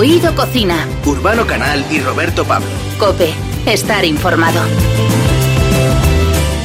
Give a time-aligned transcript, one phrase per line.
[0.00, 0.88] Oído Cocina.
[1.04, 2.70] Urbano Canal y Roberto Pablo.
[2.98, 3.34] Cope,
[3.66, 4.58] estar informado.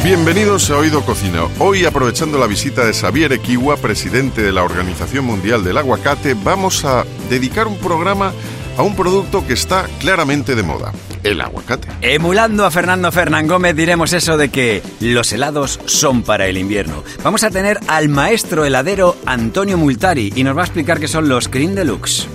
[0.05, 1.41] Bienvenidos a Oído Cocina.
[1.59, 6.85] Hoy, aprovechando la visita de Xavier Equiwa, presidente de la Organización Mundial del Aguacate, vamos
[6.85, 8.31] a dedicar un programa
[8.77, 11.89] a un producto que está claramente de moda, el aguacate.
[12.01, 17.03] Emulando a Fernando Fernán Gómez diremos eso de que los helados son para el invierno.
[17.21, 21.27] Vamos a tener al maestro heladero Antonio Multari y nos va a explicar qué son
[21.27, 22.29] los Cream Deluxe.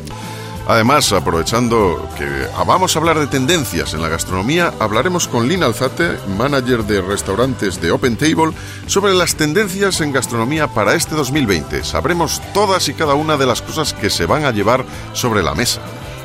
[0.71, 6.17] Además, aprovechando que vamos a hablar de tendencias en la gastronomía, hablaremos con Lina Alzate,
[6.39, 8.53] manager de restaurantes de Open Table,
[8.87, 11.83] sobre las tendencias en gastronomía para este 2020.
[11.83, 15.57] Sabremos todas y cada una de las cosas que se van a llevar sobre la
[15.57, 15.81] mesa.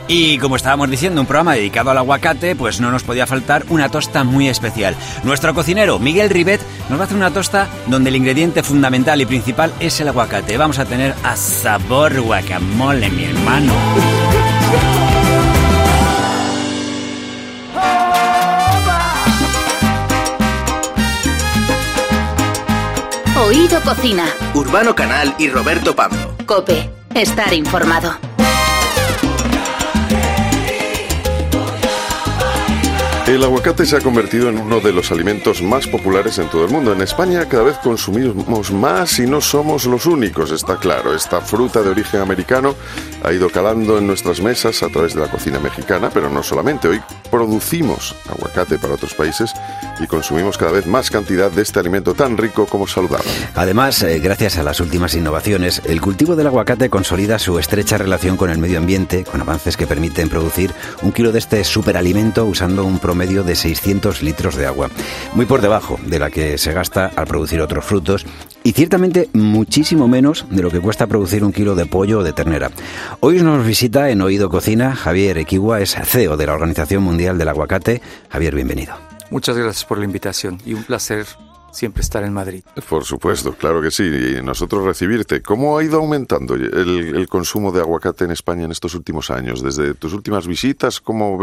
[0.08, 3.90] Y como estábamos diciendo, un programa dedicado al aguacate, pues no nos podía faltar una
[3.90, 4.96] tosta muy especial.
[5.24, 9.26] Nuestro cocinero, Miguel Rivet, nos va a hacer una tosta donde el ingrediente fundamental y
[9.26, 10.58] principal es el aguacate.
[10.58, 13.74] Vamos a tener a sabor guacamole, mi hermano.
[23.38, 24.26] Oído Cocina.
[24.54, 26.36] Urbano Canal y Roberto Pablo.
[26.46, 28.35] Cope, estar informado.
[33.36, 36.72] El aguacate se ha convertido en uno de los alimentos más populares en todo el
[36.72, 36.94] mundo.
[36.94, 41.14] En España cada vez consumimos más y no somos los únicos, está claro.
[41.14, 42.76] Esta fruta de origen americano
[43.26, 46.88] ha ido calando en nuestras mesas a través de la cocina mexicana, pero no solamente.
[46.88, 49.52] Hoy producimos aguacate para otros países
[50.00, 53.28] y consumimos cada vez más cantidad de este alimento tan rico como saludable.
[53.54, 58.38] Además, eh, gracias a las últimas innovaciones, el cultivo del aguacate consolida su estrecha relación
[58.38, 62.86] con el medio ambiente, con avances que permiten producir un kilo de este superalimento usando
[62.86, 64.90] un promedio de 600 litros de agua,
[65.34, 68.26] muy por debajo de la que se gasta al producir otros frutos
[68.64, 72.34] y ciertamente muchísimo menos de lo que cuesta producir un kilo de pollo o de
[72.34, 72.70] ternera.
[73.22, 77.50] Hoy nos visita en Oído Cocina Javier Equigua, es CEO de la Organización Mundial del
[77.50, 78.02] Aguacate.
[78.30, 78.96] Javier, bienvenido.
[79.32, 81.26] Muchas gracias por la invitación y un placer
[81.76, 82.64] siempre estar en Madrid.
[82.90, 84.04] Por supuesto, claro que sí.
[84.04, 85.42] Y nosotros recibirte.
[85.42, 89.62] ¿Cómo ha ido aumentando el, el consumo de aguacate en España en estos últimos años?
[89.62, 91.40] Desde tus últimas visitas, ¿cómo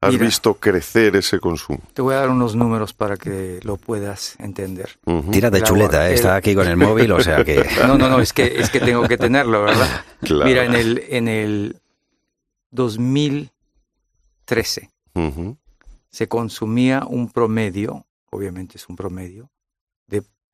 [0.00, 0.24] has Mira.
[0.26, 1.80] visto crecer ese consumo?
[1.94, 4.98] Te voy a dar unos números para que lo puedas entender.
[5.06, 5.30] Ujú.
[5.30, 6.14] Tira de El chuleta, ¿eh?
[6.14, 7.66] está aquí con el móvil, o sea que...
[7.86, 10.04] No, no, no, es que, es que tengo que tenerlo, ¿verdad?
[10.20, 10.44] Claro.
[10.44, 11.80] Mira, en el, en el
[12.72, 15.56] 2013 Ujú.
[16.10, 19.50] se consumía un promedio, obviamente es un promedio,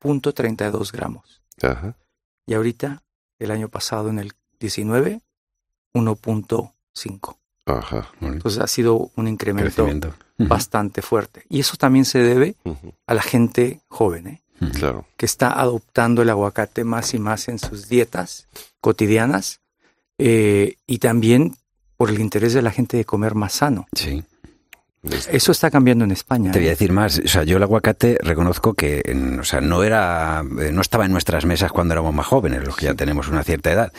[0.01, 1.41] de 0.32 gramos.
[1.61, 1.95] Ajá.
[2.45, 3.03] Y ahorita,
[3.39, 5.21] el año pasado, en el 19,
[5.93, 7.37] 1.5.
[7.65, 8.09] Ajá.
[8.21, 9.87] Entonces ha sido un incremento
[10.37, 11.45] bastante fuerte.
[11.49, 12.55] Y eso también se debe
[13.05, 14.41] a la gente joven, ¿eh?
[14.73, 15.05] Claro.
[15.17, 18.47] que está adoptando el aguacate más y más en sus dietas
[18.81, 19.61] cotidianas
[20.17, 21.55] eh, y también
[21.95, 23.87] por el interés de la gente de comer más sano.
[23.93, 24.23] Sí.
[25.31, 26.51] Eso está cambiando en España.
[26.51, 26.71] Te voy a ¿eh?
[26.71, 29.01] decir más, o sea, yo el aguacate reconozco que,
[29.39, 32.75] o sea, no era, eh, no estaba en nuestras mesas cuando éramos más jóvenes, los
[32.75, 33.91] que ya tenemos una cierta edad.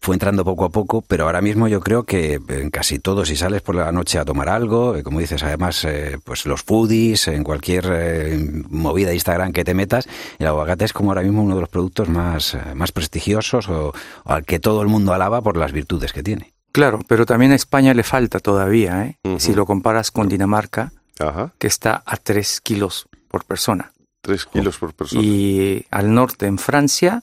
[0.00, 3.36] Fue entrando poco a poco, pero ahora mismo yo creo que en casi todo, si
[3.36, 7.28] sales por la noche a tomar algo, eh, como dices, además, eh, pues los foodies,
[7.28, 8.38] en cualquier eh,
[8.68, 10.08] movida de Instagram que te metas,
[10.38, 13.88] el aguacate es como ahora mismo uno de los productos más, eh, más prestigiosos o,
[14.24, 16.57] o al que todo el mundo alaba por las virtudes que tiene.
[16.72, 19.18] Claro, pero también a España le falta todavía, ¿eh?
[19.38, 21.52] Si lo comparas con Dinamarca, Ajá.
[21.58, 23.92] que está a 3 kilos por persona.
[24.20, 25.22] Tres kilos por persona.
[25.22, 27.22] Y al norte, en Francia,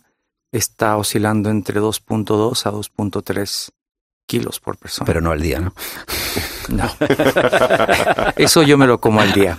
[0.51, 3.69] está oscilando entre 2.2 a 2.3
[4.25, 5.06] kilos por persona.
[5.06, 5.74] Pero no al día, ¿no?
[6.69, 6.90] No.
[8.36, 9.56] Eso yo me lo como al día.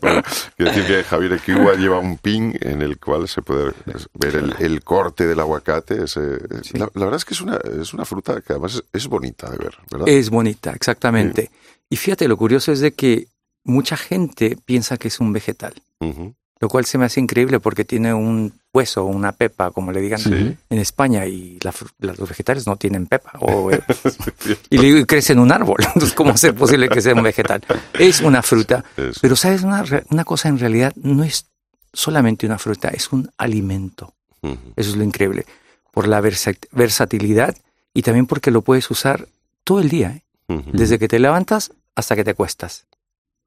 [0.00, 0.22] Bueno,
[0.56, 3.72] quiero decir que Javier Equiwa lleva un pin en el cual se puede
[4.14, 6.04] ver el, el corte del aguacate.
[6.04, 6.38] ese-
[6.74, 9.50] la, la verdad es que es una, es una fruta que además es, es bonita
[9.50, 10.08] de ver, ¿verdad?
[10.08, 11.50] Es bonita, exactamente.
[11.88, 13.28] Y fíjate, lo curioso es de que
[13.64, 15.74] mucha gente piensa que es un vegetal.
[16.62, 20.20] Lo cual se me hace increíble porque tiene un hueso una pepa, como le digan
[20.20, 20.30] Sí.
[20.70, 23.32] en España, y la los vegetales no tienen pepa.
[23.40, 23.82] o, eh,
[24.70, 25.78] y le digo, y crece en un árbol.
[25.86, 27.62] Entonces, ¿cómo es posible que sea un vegetal?
[27.98, 28.84] Es una fruta.
[28.96, 29.62] Es- Pero, ¿sabes?
[29.62, 31.46] Una, una cosa en realidad no es
[31.92, 34.14] solamente una fruta, es un alimento.
[34.76, 35.44] Eso es lo increíble.
[35.90, 37.56] Por la versa- versatilidad
[37.92, 39.26] y también porque lo puedes usar
[39.64, 40.22] todo el día, ¿eh?
[40.72, 42.86] Desde que te levantas hasta que te acuestas.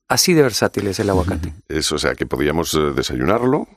[0.07, 1.53] Así de versátil es el aguacate.
[1.67, 3.67] Es, o sea, que podríamos eh, desayunarlo,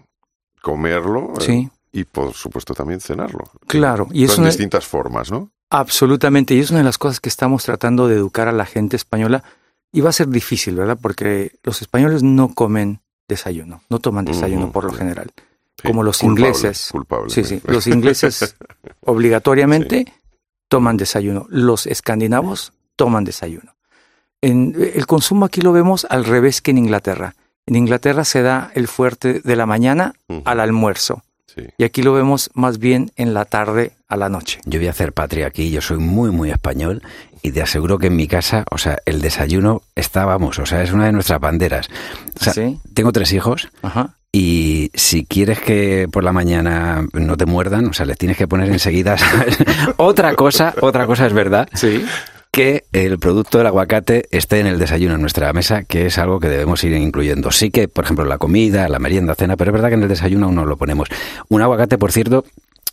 [0.62, 3.50] comerlo eh, Sí, y, por supuesto, también cenarlo.
[3.66, 4.08] claro.
[4.12, 5.50] Y es en distintas formas, ¿no?
[5.70, 8.96] absolutamente, y es una de las cosas que estamos tratando de educar a la gente
[8.96, 9.44] española.
[9.92, 10.98] Y va a ser difícil, ¿verdad?
[11.00, 14.96] Porque los españoles no comen desayuno, no toman desayuno por lo sí.
[14.96, 15.30] general.
[15.80, 16.88] Sí, Como los culpable, ingleses.
[16.90, 17.30] Culpable.
[17.30, 17.60] Sí, sí.
[17.64, 18.56] Los ingleses
[19.00, 20.12] obligatoriamente
[20.69, 21.46] toman desayuno.
[21.48, 23.75] Los escandinavos toman desayuno.
[24.43, 27.35] En, el consumo aquí lo vemos al revés que en Inglaterra.
[27.67, 30.14] En Inglaterra se da el fuerte de la mañana
[30.44, 31.23] al almuerzo.
[31.46, 31.62] Sí.
[31.76, 34.61] Y aquí lo vemos más bien en la tarde a la noche.
[34.64, 37.02] Yo voy a hacer patria aquí, yo soy muy, muy español
[37.43, 40.82] y te aseguro que en mi casa, o sea, el desayuno está, vamos, o sea,
[40.82, 41.88] es una de nuestras banderas.
[42.40, 42.79] O sea, ¿Sí?
[42.94, 44.14] tengo tres hijos Ajá.
[44.32, 48.49] y si quieres que por la mañana no te muerdan, o sea, les tienes que
[48.49, 49.58] poner enseguida, ¿sabes?
[49.96, 52.05] otra cosa, otra cosa es verdad, Sí.
[52.50, 56.40] Que el producto del aguacate esté en el desayuno en nuestra mesa, que es algo
[56.40, 57.50] que debemos ir incluyendo.
[57.52, 60.08] Sí que, por ejemplo, la comida, la merienda, cena, pero es verdad que en el
[60.08, 61.08] desayuno aún no lo ponemos.
[61.48, 62.44] Un aguacate, por cierto,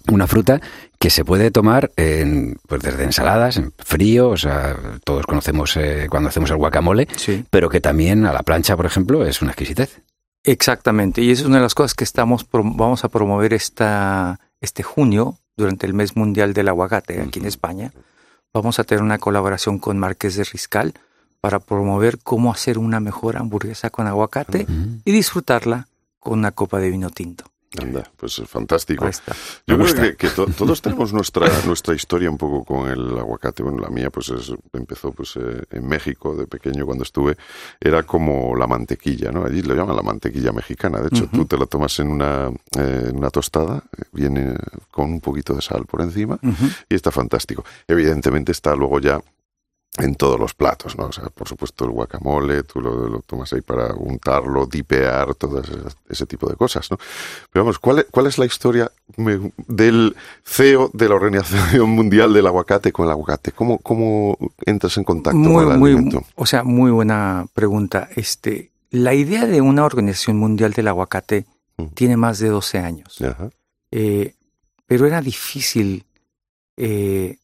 [0.07, 0.61] una fruta
[0.99, 6.07] que se puede tomar en, pues desde ensaladas, en frío, o sea, todos conocemos eh,
[6.09, 7.43] cuando hacemos el guacamole, Sí.
[7.49, 10.01] pero que también a la plancha, por ejemplo, es una exquisitez.
[10.43, 11.21] Exactamente.
[11.21, 15.39] Y esa es una de las cosas que estamos vamos a promover esta, este junio
[15.57, 17.91] durante el mes mundial del aguacate aquí en España.
[18.55, 20.93] Vamos a tener una colaboración con Marqués de Riscal
[21.41, 24.65] para promover cómo hacer una mejor hamburguesa con aguacate
[25.03, 25.89] y disfrutarla
[26.21, 27.51] con una copa de vino tinto.
[27.83, 29.05] Anda, pues es fantástico.
[29.05, 29.33] Ahí está.
[29.67, 33.63] Yo creo que, que to- todos tenemos nuestra nuestra historia un poco con el aguacate.
[33.63, 37.37] Bueno, la mía pues es- empezó pues eh, en México de pequeño cuando estuve.
[37.79, 39.45] Era como la mantequilla, ¿no?
[39.45, 40.99] Allí lo llaman la mantequilla mexicana.
[40.99, 44.55] De hecho, tú te la tomas en una, eh, en una tostada, eh, viene
[44.91, 46.39] con un poquito de sal por encima
[46.89, 47.63] y está fantástico.
[47.87, 49.19] Evidentemente está luego ya
[49.97, 51.05] en todos los platos, ¿no?
[51.05, 55.61] O sea, por supuesto el guacamole, tú lo, lo tomas ahí para untarlo, dipear, todo
[55.61, 55.73] ese,
[56.09, 56.97] ese tipo de cosas, ¿no?
[57.51, 62.47] Pero vamos, ¿cuál es, cuál es la historia del CEO de la Organización Mundial del
[62.47, 63.51] Aguacate con el aguacate?
[63.51, 66.23] ¿Cómo, cómo entras en contacto muy, con el muy, alimento?
[66.35, 68.09] o sea, muy buena pregunta.
[68.15, 71.45] Este, la idea de una organización mundial del aguacate
[71.77, 71.87] Mm.
[71.93, 73.21] tiene más de 12 años.
[73.21, 73.49] Ajá.
[73.91, 74.33] Eh,
[74.85, 76.05] pero era difícil
[76.77, 77.37] eh,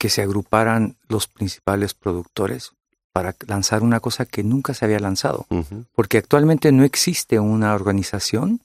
[0.00, 2.72] que se agruparan los principales productores
[3.12, 5.46] para lanzar una cosa que nunca se había lanzado,
[5.94, 8.60] porque actualmente no existe una organización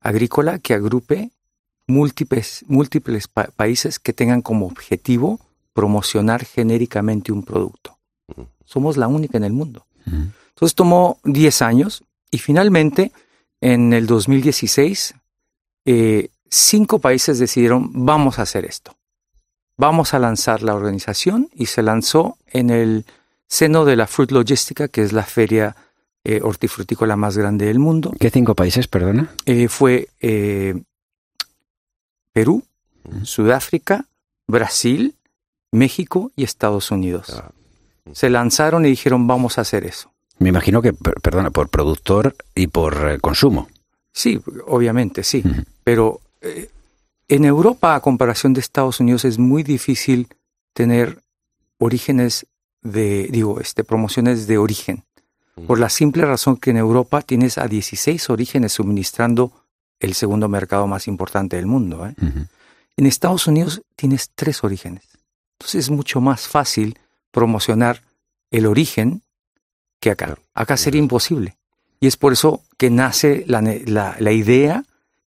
[0.00, 1.30] agrícola que agrupe
[1.88, 5.40] múltiples, múltiples pa- países que tengan como objetivo
[5.72, 7.98] promocionar genéricamente un producto.
[8.64, 9.86] Somos la única en el mundo.
[10.06, 13.10] Entonces tomó 10 años y finalmente
[13.60, 15.14] en el 2016
[15.86, 18.94] eh, cinco países decidieron vamos a hacer esto.
[19.76, 23.04] Vamos a lanzar la organización y se lanzó en el
[23.48, 25.74] seno de la Fruit Logística, que es la feria
[26.24, 28.12] eh, hortifrutícola más grande del mundo.
[28.18, 29.30] ¿Qué cinco países, perdona?
[29.46, 30.80] Eh, fue eh,
[32.32, 32.62] Perú,
[33.22, 34.06] Sudáfrica,
[34.46, 35.14] Brasil,
[35.72, 37.30] México y Estados Unidos.
[37.34, 37.50] Ah.
[38.12, 40.10] Se lanzaron y dijeron vamos a hacer eso.
[40.38, 43.68] Me imagino que, per- perdona, por productor y por consumo.
[44.12, 45.42] Sí, obviamente, sí.
[45.84, 46.20] Pero
[47.28, 50.28] en Europa, a comparación de Estados Unidos, es muy difícil
[50.72, 51.20] tener
[51.78, 52.46] orígenes
[52.82, 55.04] de, digo, este, promociones de origen.
[55.66, 59.52] Por la simple razón que en Europa tienes a 16 orígenes suministrando
[60.00, 62.06] el segundo mercado más importante del mundo.
[62.06, 62.14] ¿eh?
[62.96, 65.04] En Estados Unidos tienes tres orígenes.
[65.58, 66.98] Entonces es mucho más fácil
[67.30, 68.02] promocionar
[68.50, 69.22] el origen
[70.00, 70.36] que acá.
[70.54, 71.56] Acá sería imposible.
[72.00, 74.84] Y es por eso que nace la- la idea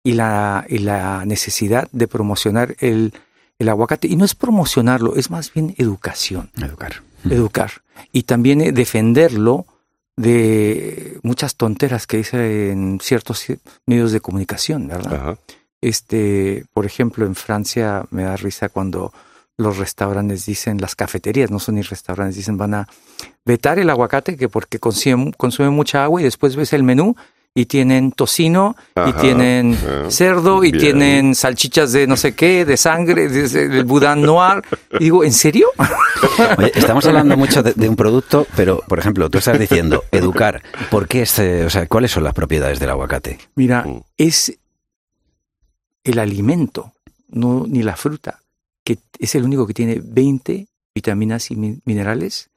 [0.05, 3.11] y la, y la necesidad de promocionar el,
[3.59, 4.07] el aguacate.
[4.07, 7.01] Y no es promocionarlo, es más bien educación Educar.
[7.29, 7.71] educar
[8.13, 9.65] y también eh, defenderlo
[10.15, 15.13] de muchas tonteras que dice en ciertos ci- medios de comunicación, ¿verdad?
[15.15, 15.37] Ajá.
[15.81, 19.11] Este, por ejemplo, en Francia me da risa cuando
[19.57, 22.87] los restaurantes dicen, las cafeterías, no son ni restaurantes, dicen van a
[23.45, 27.15] vetar el aguacate que porque consume, consume mucha agua y después ves el menú
[27.57, 28.75] y tienen tocino
[29.07, 30.81] y tienen ah, cerdo y bien.
[30.83, 34.61] tienen salchichas de no sé qué, de sangre, de- de- del boudin noir.
[34.99, 35.69] Y digo, ¿en serio?
[36.57, 40.61] Oye, estamos hablando mucho de, de un producto, pero, por ejemplo, tú estás diciendo educar.
[40.91, 43.39] ¿Por qué este, o sea, cuáles son las propiedades del aguacate?
[43.55, 44.01] Mira, Mm.
[44.17, 44.57] es
[46.03, 46.91] el alimento,
[47.29, 48.41] no ni la fruta,
[48.83, 52.49] que es el único que tiene 20 vitaminas y mi- minerales,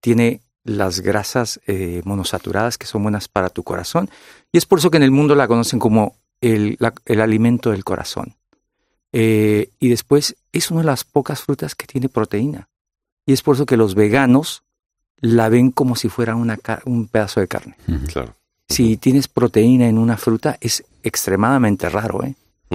[0.00, 4.10] tiene las grasas eh, monosaturadas que son buenas para tu corazón,
[4.52, 7.70] y es por eso que en el mundo la conocen como el, la- el alimento
[7.70, 8.34] del corazón.
[9.12, 12.68] Eh, y después es una de las pocas frutas que tiene proteína,
[13.24, 14.62] y es por eso que los veganos
[15.18, 17.76] la ven como si fuera una un pedazo de carne.
[18.08, 18.34] Claro.
[18.68, 22.22] Si tienes proteína en una fruta es extremadamente raro.
[22.24, 22.34] ¿eh?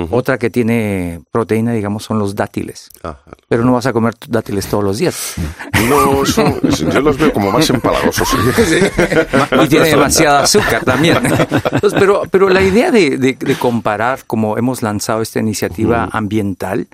[0.09, 2.89] Otra que tiene proteína, digamos, son los dátiles.
[3.03, 3.19] Ajá.
[3.49, 5.35] Pero no vas a comer dátiles todos los días.
[5.89, 8.27] No, son- yo los veo como más empalagosos.
[9.63, 11.17] y tiene demasiada azúcar también.
[11.25, 16.87] Entonces, pero, pero la idea de, de- de comparar, como hemos lanzado esta iniciativa ambiental,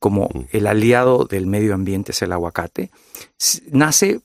[0.00, 2.90] como el aliado del medio ambiente es el aguacate,
[3.70, 4.20] nace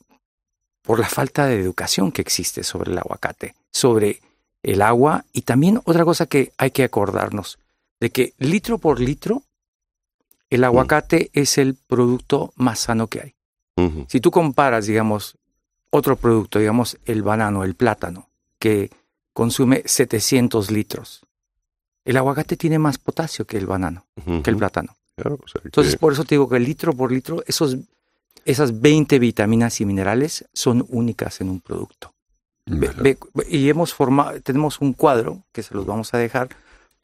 [0.81, 4.19] por la falta de educación que existe sobre el aguacate, sobre
[4.63, 7.59] el agua y también otra cosa que hay que acordarnos,
[7.99, 9.43] de que litro por litro
[10.49, 13.33] el aguacate es el producto más sano que hay.
[14.07, 15.35] Si tú comparas, digamos,
[15.91, 18.89] otro producto, digamos, el banano, el plátano, que
[19.33, 21.21] consume 700 litros,
[22.03, 24.07] el aguacate tiene más potasio que el banano,
[24.43, 24.95] que el plátano.
[25.15, 27.77] Claro, o sea que- Entonces, por eso te digo que litro por litro, esos,
[28.45, 32.13] esas 20 vitaminas y minerales son únicas en un producto.
[32.65, 33.17] Ve- Vale.
[33.33, 36.49] ve- y hemos formado, tenemos un cuadro que se los vamos a dejar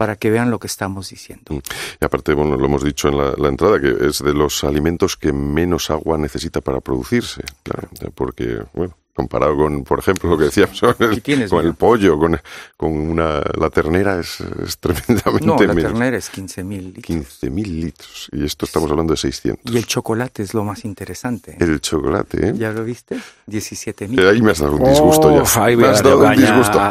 [0.03, 1.61] para que vean lo que estamos diciendo.
[2.01, 5.15] Y aparte, bueno, lo hemos dicho en la, la entrada, que es de los alimentos
[5.15, 7.41] que menos agua necesita para producirse.
[7.63, 11.69] Claro, porque, bueno, comparado con, por ejemplo, lo que decíamos con el, tienes, con mira.
[11.69, 12.39] el pollo, con,
[12.75, 15.91] con una, la ternera, es, es tremendamente No, la menos.
[15.91, 17.39] ternera es 15 mil litros.
[17.41, 18.29] 15.000 litros.
[18.31, 19.73] Y esto estamos hablando de 600.
[19.73, 21.55] Y el chocolate es lo más interesante.
[21.59, 22.53] El chocolate, ¿eh?
[22.55, 23.17] ¿Ya lo viste?
[23.45, 24.27] 17 Eh, mil.
[24.27, 25.63] Ahí me has dado un disgusto Oh, ya.
[25.63, 26.81] ahí me has dado un disgusto.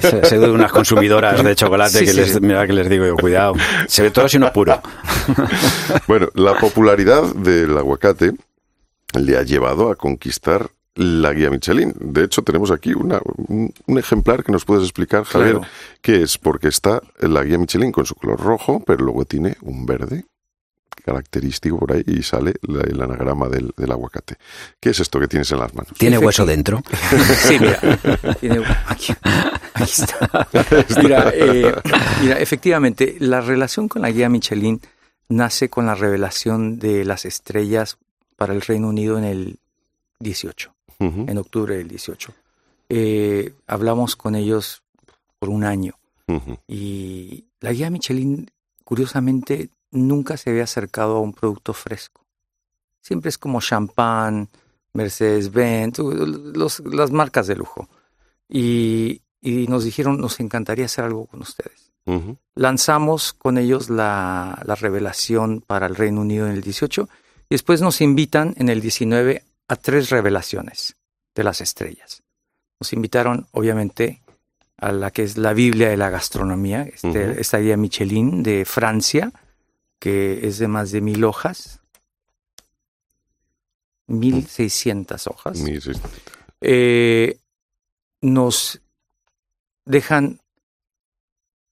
[0.00, 2.40] Se, se de unas consumidoras de chocolate Sí, que sí, les, sí.
[2.40, 3.54] mira que les digo yo, cuidado.
[3.88, 4.80] Sobre todo si no es puro.
[6.08, 8.32] Bueno, la popularidad del aguacate
[9.14, 11.94] le ha llevado a conquistar la guía Michelin.
[12.00, 15.68] De hecho, tenemos aquí una- un, un ejemplar que nos puedes explicar, Javier, Claro.
[16.00, 19.86] qué es, porque está la guía Michelin con su color rojo, pero luego tiene un
[19.86, 20.24] verde
[21.04, 24.36] característico por ahí y sale la- el anagrama del, del aguacate.
[24.78, 25.92] ¿Qué es esto que tienes en las manos?
[25.98, 26.82] Tiene hueso dentro.
[27.42, 27.80] Sí, mira.
[28.40, 29.12] Tiene- aquí,
[29.74, 30.48] aquí está.
[31.02, 31.74] Mira, eh,
[32.22, 34.80] mira, efectivamente, la relación con la guía Michelin
[35.28, 37.98] nace con la revelación de las estrellas
[38.36, 39.58] para el Reino Unido en el
[40.20, 40.72] 18,
[41.02, 42.32] En octubre del 18.
[42.88, 44.82] Eh, hablamos con ellos
[45.38, 45.94] por un año
[46.66, 48.50] y la guía Michelin,
[48.84, 52.24] curiosamente, nunca se había acercado a un producto fresco.
[53.00, 54.48] Siempre es como champán,
[54.92, 55.98] Mercedes-Benz,
[56.84, 57.88] las marcas de lujo.
[58.48, 61.90] Y, y nos dijeron, nos encantaría hacer algo con ustedes.
[62.54, 67.08] Lanzamos con ellos la, la revelación para el Reino Unido en el 18
[67.48, 70.96] y después nos invitan en el 19 a tres revelaciones
[71.34, 72.22] de las estrellas.
[72.80, 74.22] Nos invitaron, obviamente,
[74.76, 79.32] a la que es la Biblia de la gastronomía, este- esta guía Michelin de Francia,
[79.98, 81.80] que es de más de mil hojas,
[84.08, 85.58] 1600 hojas.
[86.60, 87.38] eh,
[88.20, 88.80] nos
[89.84, 90.40] dejan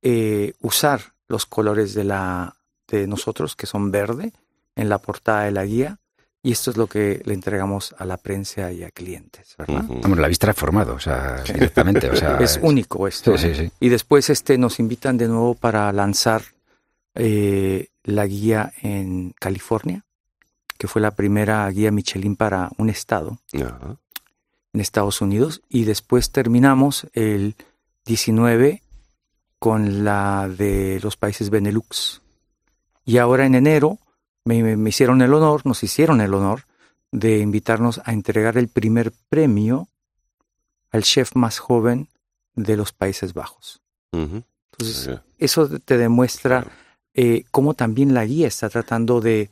[0.03, 2.57] eh, usar los colores de la
[2.89, 4.33] de nosotros que son verde
[4.75, 5.99] en la portada de la guía
[6.43, 9.85] y esto es lo que le entregamos a la prensa y a clientes, ¿verdad?
[9.85, 10.01] Ujú.
[10.05, 12.09] Hombre, la vista es formado, o sea, directamente.
[12.11, 13.37] O sea, Es único esto.
[13.37, 13.55] Sí, ¿eh?
[13.55, 13.73] sí, sí.
[13.81, 16.43] Y después este nos invitan de nuevo para lanzar
[17.15, 20.05] eh, la guía en California,
[20.79, 23.39] que fue la primera guía Michelin para un estado.
[23.55, 23.97] Ajá.
[24.73, 27.57] en Estados Unidos y después terminamos el
[28.07, 28.83] 19
[29.59, 32.23] con la de los países Benelux.
[33.05, 33.99] Y ahora en enero
[34.45, 36.65] me, hicieron el honor, nos hicieron el honor
[37.13, 39.89] de invitarnos a entregar el primer premio
[40.91, 42.09] al chef más joven
[42.55, 43.81] de los Países Bajos.
[44.13, 46.67] Entonces, eso te demuestra
[47.15, 49.51] eh, cómo también la guía está tratando de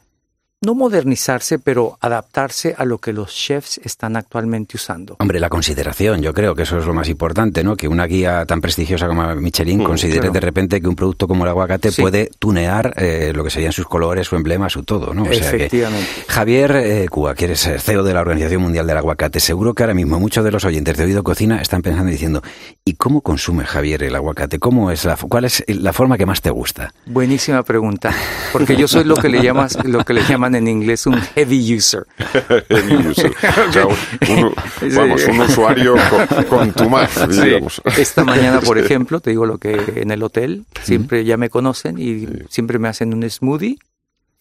[0.60, 5.14] no modernizarse, pero adaptarse a lo que los chefs están actualmente usando.
[5.20, 7.76] Hombre, la consideración, yo creo que eso es lo más importante, ¿no?
[7.76, 10.32] Que una guía tan prestigiosa como Michelin Mm, considere claro.
[10.32, 12.02] de repente que un producto como el aguacate Sí.
[12.02, 15.22] puede tunear eh, lo que serían sus colores, su emblema, su todo, ¿no?
[15.22, 16.08] O sea que Efectivamente.
[16.26, 19.84] Javier eh, Cuba, que eres eh, CEO de la Organización Mundial del Aguacate, seguro que
[19.84, 22.42] ahora mismo muchos de los oyentes de Oído Cocina están pensando y diciendo,
[22.88, 24.58] ¿y cómo consume Javier el aguacate?
[24.58, 26.92] ¿Cómo es la, ¿Cuál es la forma que más te gusta?
[27.06, 28.14] Buenísima pregunta,
[28.52, 31.74] porque yo soy lo que le llamas, lo que le llaman en inglés un heavy
[31.76, 32.06] user.
[32.68, 33.32] Heavy user.
[33.68, 34.54] O sea, un-
[34.94, 37.82] vamos, un usuario con, contumaz, digamos.
[37.96, 41.98] Esta mañana, por ejemplo, te digo lo que en el hotel siempre ya me conocen
[41.98, 43.78] y siempre me hacen un smoothie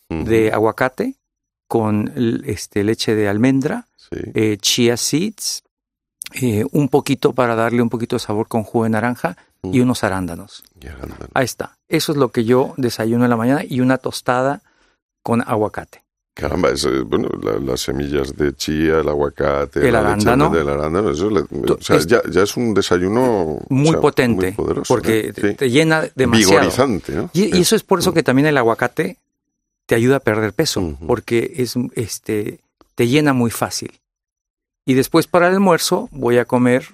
[0.09, 1.15] de aguacate
[1.67, 2.13] con
[2.45, 4.19] este leche de almendra, Sí.
[4.35, 5.63] eh, chia seeds,
[6.33, 9.83] eh, un poquito para darle un poquito de sabor con jugo de naranja y Mm.
[9.83, 10.63] unos arándanos.
[10.81, 11.29] Y arándanos.
[11.33, 11.77] Ahí está.
[11.87, 14.61] Eso es lo que yo desayuno en la mañana y una tostada
[15.23, 16.03] con aguacate.
[16.33, 20.49] Caramba, es, eh, bueno, la- las semillas de chía, el aguacate, El la arándano.
[20.51, 24.01] del arándano, eso le- o sea, es- ya, ya es un desayuno Muy o sea,
[24.01, 25.33] potente, muy poderoso, porque ¿eh?
[25.33, 25.55] te, Sí.
[25.55, 26.59] te llena demasiado.
[26.59, 27.29] vigorizante, ¿no?
[27.33, 29.17] Y, y eso es por eso que también el aguacate
[29.87, 32.59] te ayuda a perder peso, porque es este
[32.93, 33.99] te llena muy fácil.
[34.87, 36.85] Y después para el almuerzo voy a comer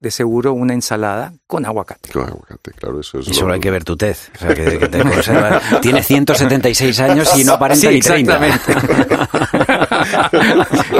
[0.00, 2.10] de seguro una ensalada con aguacate.
[2.12, 3.26] Con aguacate, claro, eso es.
[3.28, 4.30] Y lo- solo hay que ver tu tez.
[4.34, 5.60] O sea, que, que te conserva.
[5.80, 8.46] Tiene 176 años y no aparenta Sí, ni 30.
[8.48, 9.46] exactamente.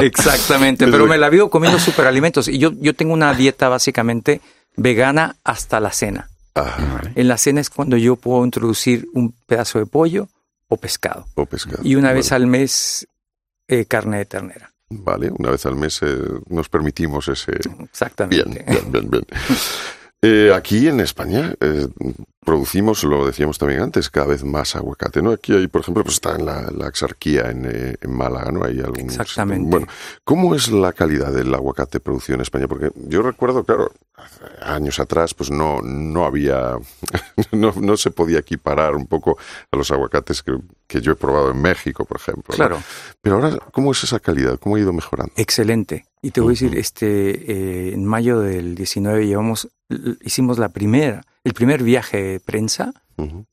[0.06, 0.86] exactamente.
[0.88, 2.48] Pero me la vivo comiendo superalimentos.
[2.48, 4.40] Y yo, yo tengo una dieta básicamente
[4.76, 6.28] vegana hasta la cena.
[6.54, 10.28] Ah, En la cena es cuando yo puedo introducir un pedazo de pollo
[10.68, 11.26] o pescado.
[11.34, 11.80] o pescado.
[11.82, 12.44] Y una vez Vale.
[12.44, 13.06] al mes
[13.68, 14.71] eh, carne de ternera.
[15.00, 16.18] Vale, una vez al mes eh,
[16.48, 17.52] nos permitimos ese.
[17.82, 18.44] Exactamente.
[18.44, 19.26] Bien, bien, bien, bien.
[20.24, 21.88] Eh, aquí en España eh,
[22.44, 25.32] producimos, lo decíamos también antes, cada vez más aguacate, ¿no?
[25.32, 28.64] Aquí hay, por ejemplo, pues está en la, la Axarquía en, eh, en Málaga, ¿no?
[28.64, 29.68] Hay algún Exactamente.
[29.68, 29.88] Bueno,
[30.22, 32.68] ¿cómo es la calidad del aguacate producido en España?
[32.68, 33.90] Porque yo recuerdo, claro,
[34.60, 36.76] años atrás, pues no, no había,
[37.52, 39.38] no, no se podía equiparar un poco
[39.72, 42.52] a los aguacates que, que yo he probado en México, por ejemplo.
[42.52, 42.56] ¿no?
[42.56, 42.82] Claro.
[43.20, 44.58] Pero ahora, ¿cómo es esa calidad?
[44.60, 45.32] ¿Cómo ha ido mejorando?
[45.36, 46.04] Excelente.
[46.24, 49.68] Y te voy a decir, este, eh, en mayo del 19 llevamos,
[50.22, 52.92] hicimos la primera, el primer viaje de prensa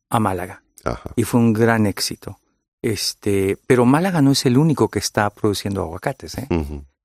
[0.09, 1.11] a Málaga Ajá.
[1.15, 2.39] y fue un gran éxito.
[2.81, 6.37] Este, pero Málaga no es el único que está produciendo aguacates.
[6.37, 6.47] ¿eh?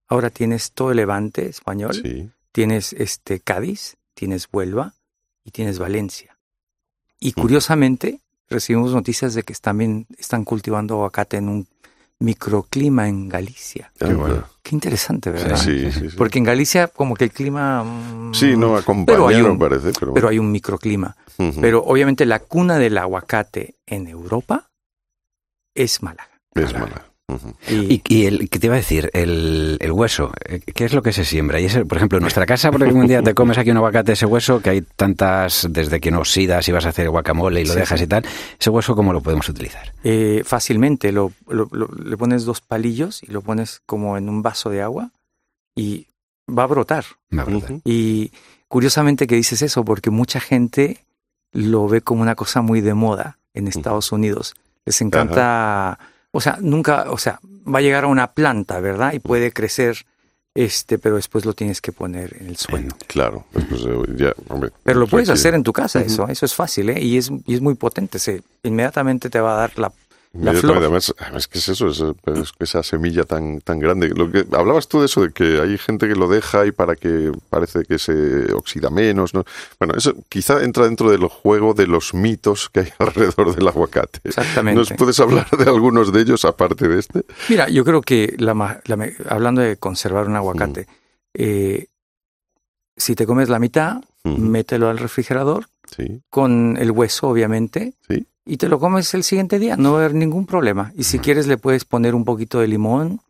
[0.09, 2.31] Ahora tienes todo el Levante español, Sí.
[2.53, 4.95] tienes este Cádiz, tienes Huelva
[5.45, 6.37] y tienes Valencia.
[7.19, 11.69] Y curiosamente recibimos noticias de que también están cultivando aguacate en un
[12.21, 13.93] microclima en Galicia.
[14.01, 14.15] Anda.
[14.15, 14.49] bueno.
[14.65, 15.57] Qué interesante, ¿verdad?
[15.59, 16.17] Sí, sí, sí.
[16.17, 17.85] Porque en Galicia como que el clima...
[17.85, 21.15] mm, Sí, no pero hay acompaña, un- me parece, pero, Pero hay un microclima.
[21.61, 24.71] Pero obviamente la cuna del aguacate en Europa
[25.75, 26.31] es Málaga.
[26.55, 26.73] es
[27.71, 29.11] Y, Y, y el, ¿qué te iba a decir?
[29.15, 31.59] El, el hueso, eh, ¿qué es lo que se siembra?
[31.59, 34.13] Y ese, por ejemplo, en nuestra casa, porque un día te comes aquí un aguacate,
[34.13, 37.65] ese hueso, que hay tantas, desde que no oxidas y vas a hacer guacamole y
[37.65, 38.05] lo Sí, dejas sí.
[38.05, 38.25] y tal,
[38.61, 39.93] ese hueso, ¿cómo lo podemos utilizar?
[40.05, 44.43] eh, fácilmente lo, lo- lo- le pones dos palillos y lo pones como en un
[44.43, 45.11] vaso de agua
[45.75, 46.07] y
[46.47, 47.05] va a brotar.
[47.37, 47.79] Va a brotar.
[47.85, 48.33] Y
[48.69, 50.99] curiosamente que dices eso, porque mucha gente
[51.53, 54.55] lo ve como una cosa muy de moda en Estados Unidos.
[54.85, 55.99] Les encanta,
[56.35, 57.39] o sea, nunca, o sea,
[57.73, 59.13] va a llegar a una planta, ¿verdad?
[59.13, 60.05] Y puede crecer,
[60.53, 62.89] este, pero después lo tienes que poner en el suelo.
[63.07, 66.45] Claro, pues, pues, eh, ya, hombre, Pero lo puedes hacer en tu casa, eso, eso
[66.45, 67.01] es fácil, ¿eh?
[67.01, 69.93] Y es, y es muy potente, se, inmediatamente te va a dar la.
[70.37, 71.89] Además, además, ¿qué es eso?
[71.89, 72.03] Es,
[72.59, 74.09] esa semilla tan, tan grande.
[74.09, 76.97] Lo que hablabas tú de eso, de que hay gente que lo deja y para
[76.97, 79.33] que parece que se oxida menos.
[79.35, 79.45] ¿no?
[79.79, 84.21] Bueno, eso quizá entra dentro del juego de los mitos que hay alrededor del aguacate.
[84.25, 84.79] Exactamente.
[84.79, 87.25] ¿Nos puedes hablar de algunos de ellos aparte de este?
[87.49, 90.87] Mira, yo creo que la, ma- la hablando de conservar un aguacate,
[91.35, 91.87] eh,
[92.97, 98.27] si te comes la mitad, mételo al refrigerador Sí, con el hueso, obviamente, sí.
[98.47, 100.93] Y te lo comes el siguiente día, no va a haber ningún problema.
[100.97, 103.21] Y si quieres le puedes poner un poquito de limón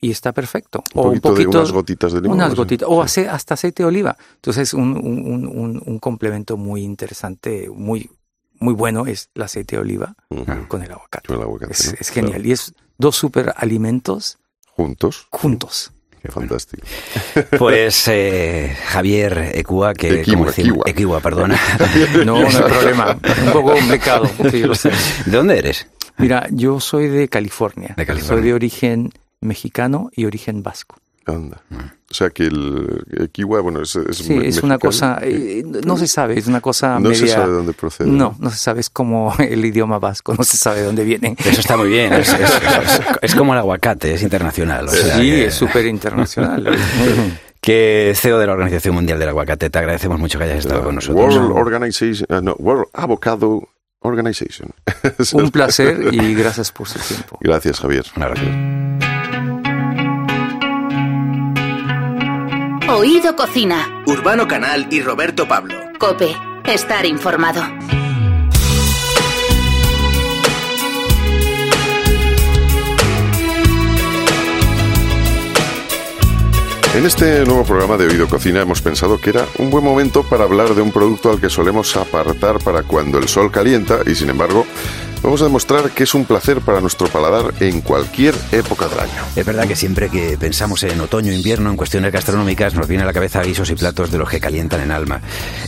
[0.00, 0.82] y está perfecto.
[0.94, 2.36] Un poquito, de unas gotitas de limón.
[2.36, 2.56] unas ¿no?
[2.56, 4.16] gotitas, o hasta aceite de oliva.
[4.36, 8.10] Entonces, un, un, un- un- un complemento muy interesante, muy,
[8.60, 10.14] muy bueno es el aceite de oliva
[10.68, 11.28] con el aguacate.
[11.28, 11.96] Con el aguacate, Es, ¿no?
[12.00, 12.32] es genial.
[12.34, 12.48] Claro.
[12.48, 14.38] Y es dos super alimentos
[14.76, 15.26] Juntos.
[15.30, 15.92] juntos.
[16.30, 16.86] Fantástico.
[17.58, 20.84] Pues eh, Javier Ecua, que Equiwa, como decimos, Equiwa.
[20.86, 21.58] Equiwa, perdona.
[22.24, 23.18] No, no hay problema.
[23.46, 24.28] Un poco complicado.
[24.50, 24.90] Sí, lo sé.
[25.26, 25.86] ¿De dónde eres?
[26.16, 27.94] Mira, yo soy de California.
[27.96, 28.36] De California.
[28.36, 30.96] Soy de origen mexicano y origen vasco.
[31.26, 31.62] Anda.
[32.10, 35.96] O sea que el, el kiwi, bueno, es, es, Sí, es una cosa, eh, no
[35.96, 37.16] se sabe, es una cosa No media...
[37.16, 38.08] se sabe de dónde procede.
[38.08, 41.34] No, no se sabe, es como el idioma vasco, no se sabe de dónde viene.
[41.38, 42.12] Eso está muy bien.
[42.12, 44.86] Es, es- es- es como el aguacate, es internacional.
[44.86, 46.76] o sea Sí, que- es súper internacional.
[47.60, 50.94] Que CEO de la Organización Mundial del Aguacate, te agradecemos mucho que hayas estado con
[50.96, 51.34] nosotros.
[51.34, 53.66] World Organization, ah, no, World Avocado
[54.00, 54.68] Organization.
[55.32, 57.38] Un placer y gracias por su tiempo.
[57.40, 58.04] Gracias, Javier.
[58.16, 58.22] Un
[62.96, 64.04] Oído Cocina.
[64.06, 65.74] Urbano Canal y Roberto Pablo.
[65.98, 66.32] Cope.
[66.64, 67.60] Estar informado.
[76.94, 80.44] En este nuevo programa de Oído Cocina hemos pensado que era un buen momento para
[80.44, 84.30] hablar de un producto al que solemos apartar para cuando el sol calienta y sin
[84.30, 84.64] embargo
[85.24, 89.22] vamos a demostrar que es un placer para nuestro paladar en cualquier época del año.
[89.34, 93.06] Es verdad que siempre que pensamos en otoño invierno, en cuestiones gastronómicas, nos viene a
[93.06, 95.20] la cabeza guisos y platos de los que calientan el alma.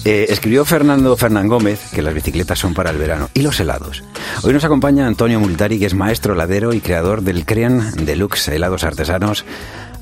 [0.05, 4.05] Eh, escribió Fernando Fernán Gómez que las bicicletas son para el verano y los helados.
[4.43, 8.85] Hoy nos acompaña Antonio Multari, que es maestro heladero y creador del Crean Deluxe Helados
[8.85, 9.45] Artesanos.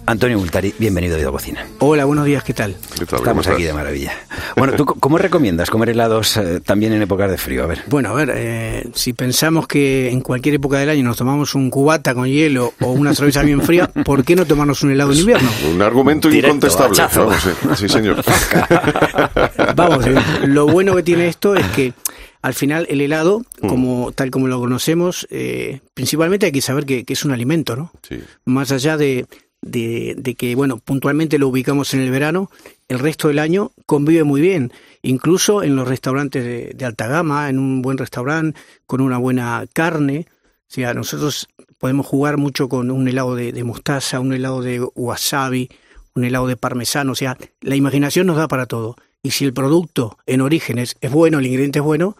[0.06, 1.66] Antonio Multari, bienvenido a Oído Cocina.
[1.78, 2.76] Hola, buenos días, ¿qué tal?
[2.98, 3.20] ¿Qué tal?
[3.20, 4.12] Estamos ¿Cómo aquí de maravilla.
[4.54, 7.64] Bueno, ¿tú cómo recomiendas comer helados eh, también en épocas de frío?
[7.64, 7.84] A ver.
[7.86, 11.70] Bueno, a ver, eh, si pensamos que en cualquier época del año nos tomamos un
[11.70, 15.18] cubata con hielo o una cerveza bien fría, ¿por qué no tomarnos un helado en
[15.20, 15.50] invierno?
[15.72, 17.00] Un argumento Directo, incontestable.
[17.16, 18.22] Vamos, sí, sí, señor.
[19.74, 20.14] Vamos, eh,
[20.46, 21.94] lo bueno que tiene esto es que
[22.42, 27.04] al final el helado, como tal como lo conocemos, eh, principalmente hay que saber que,
[27.04, 27.90] que es un alimento, ¿no?
[28.06, 28.20] Sí.
[28.44, 29.24] Más allá de,
[29.64, 32.50] de, de que, bueno, puntualmente lo ubicamos en el verano,
[32.88, 34.72] el resto del año convive muy bien,
[35.02, 39.64] incluso en los restaurantes de, de alta gama, en un buen restaurante, con una buena
[39.72, 40.26] carne.
[40.68, 41.48] O sea, nosotros
[41.78, 45.70] podemos jugar mucho con un helado de, de mostaza, un helado de wasabi,
[46.14, 47.12] un helado de parmesano.
[47.12, 48.96] O sea, la imaginación nos da para todo.
[49.22, 52.16] Y si el producto en origen es, es bueno, el ingrediente es bueno,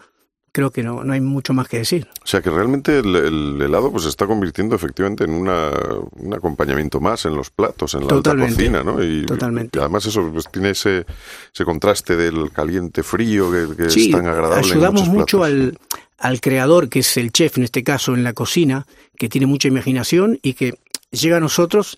[0.55, 2.07] creo que no, no hay mucho más que decir.
[2.23, 5.69] O sea que realmente el, el helado pues se está convirtiendo efectivamente en una,
[6.13, 9.03] un acompañamiento más en los platos, en la alta cocina, ¿no?
[9.03, 9.77] Y, Totalmente.
[9.77, 11.05] y además eso pues tiene ese,
[11.53, 14.65] ese contraste del caliente frío que, que Sí, es tan agradable.
[14.65, 15.77] en ayudamos muchos mucho al,
[16.19, 18.87] al creador, que es el chef en este caso en la cocina,
[19.17, 20.79] que tiene mucha imaginación y que
[21.11, 21.97] llega a nosotros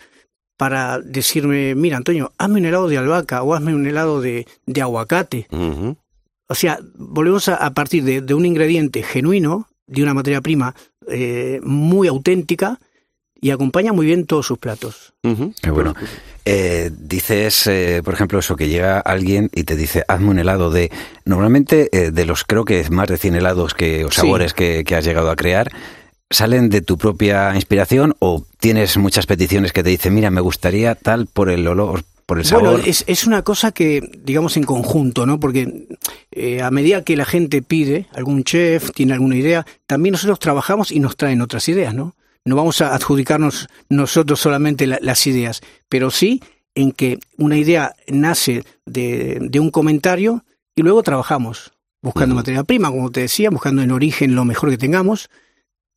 [0.57, 4.81] para decirme, mira Antonio, hazme un helado de albahaca o hazme un helado de, de
[4.81, 5.45] aguacate.
[5.51, 5.95] Ujú.
[6.47, 10.75] O sea, volvemos a, a partir de, de un ingrediente genuino, de una materia prima
[11.09, 12.79] eh, muy auténtica
[13.39, 15.13] y acompaña muy bien todos sus platos.
[15.61, 15.93] Qué bueno.
[16.45, 20.71] Eh, dices, eh, por ejemplo, eso, que llega alguien y te dice, hazme un helado
[20.71, 20.89] de...
[21.25, 24.21] Normalmente, eh, de los creo que más de 100 helados que, o Sí.
[24.21, 25.71] sabores que, que has llegado a crear,
[26.29, 30.95] ¿salen de tu propia inspiración o tienes muchas peticiones que te dicen, mira, me gustaría
[30.95, 32.69] tal por el olor, por el sabor?
[32.73, 35.39] Bueno, es, es una cosa que, digamos, en conjunto, ¿no?
[35.39, 35.87] Porque
[36.31, 40.91] eh, a medida que la gente pide, algún chef tiene alguna idea, también nosotros trabajamos
[40.91, 42.15] y nos traen otras ideas, ¿no?
[42.45, 46.41] No vamos a adjudicarnos nosotros solamente la- las ideas, pero sí
[46.75, 52.91] en que una idea nace de, de un comentario y luego trabajamos buscando materia prima,
[52.91, 55.29] como te decía, buscando en origen lo mejor que tengamos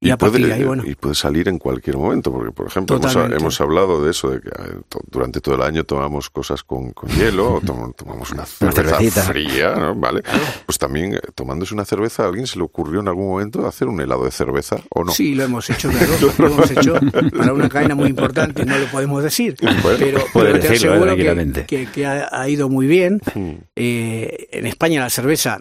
[0.03, 0.83] y, a partir puede, de ahí, bueno.
[0.87, 4.49] y puede salir en cualquier momento, porque por ejemplo hemos, hablado de eso, de que
[4.49, 4.77] eh,
[5.11, 9.75] durante todo el año tomamos cosas con, con hielo, o tom- tomamos una cerveza fría,
[9.77, 9.95] ¿no?
[9.95, 10.23] ¿vale?
[10.65, 13.89] Pues también eh, tomándose una cerveza, ¿a alguien se le ocurrió en algún momento hacer
[13.89, 15.13] un helado de cerveza o no?
[15.13, 16.13] Sí, lo hemos hecho, claro.
[16.39, 16.95] Lo hemos hecho
[17.37, 19.57] para una cadena muy importante, no lo podemos decir.
[19.61, 21.67] Bueno, pero, pero te decirlo, aseguro tranquilamente.
[21.67, 23.21] que, que- que ha, ido muy bien.
[23.35, 23.51] Mm.
[23.77, 25.61] Eh, en España la cerveza,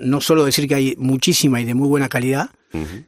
[0.00, 2.50] no solo decir que hay muchísima y de muy buena calidad,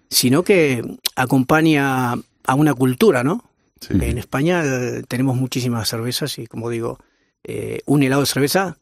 [0.09, 0.83] sino que
[1.17, 3.45] acompaña a una cultura, ¿no?
[3.81, 3.95] Sí.
[4.01, 6.99] En España eh, tenemos muchísimas cervezas y, como digo,
[7.45, 8.79] eh, un helado de cerveza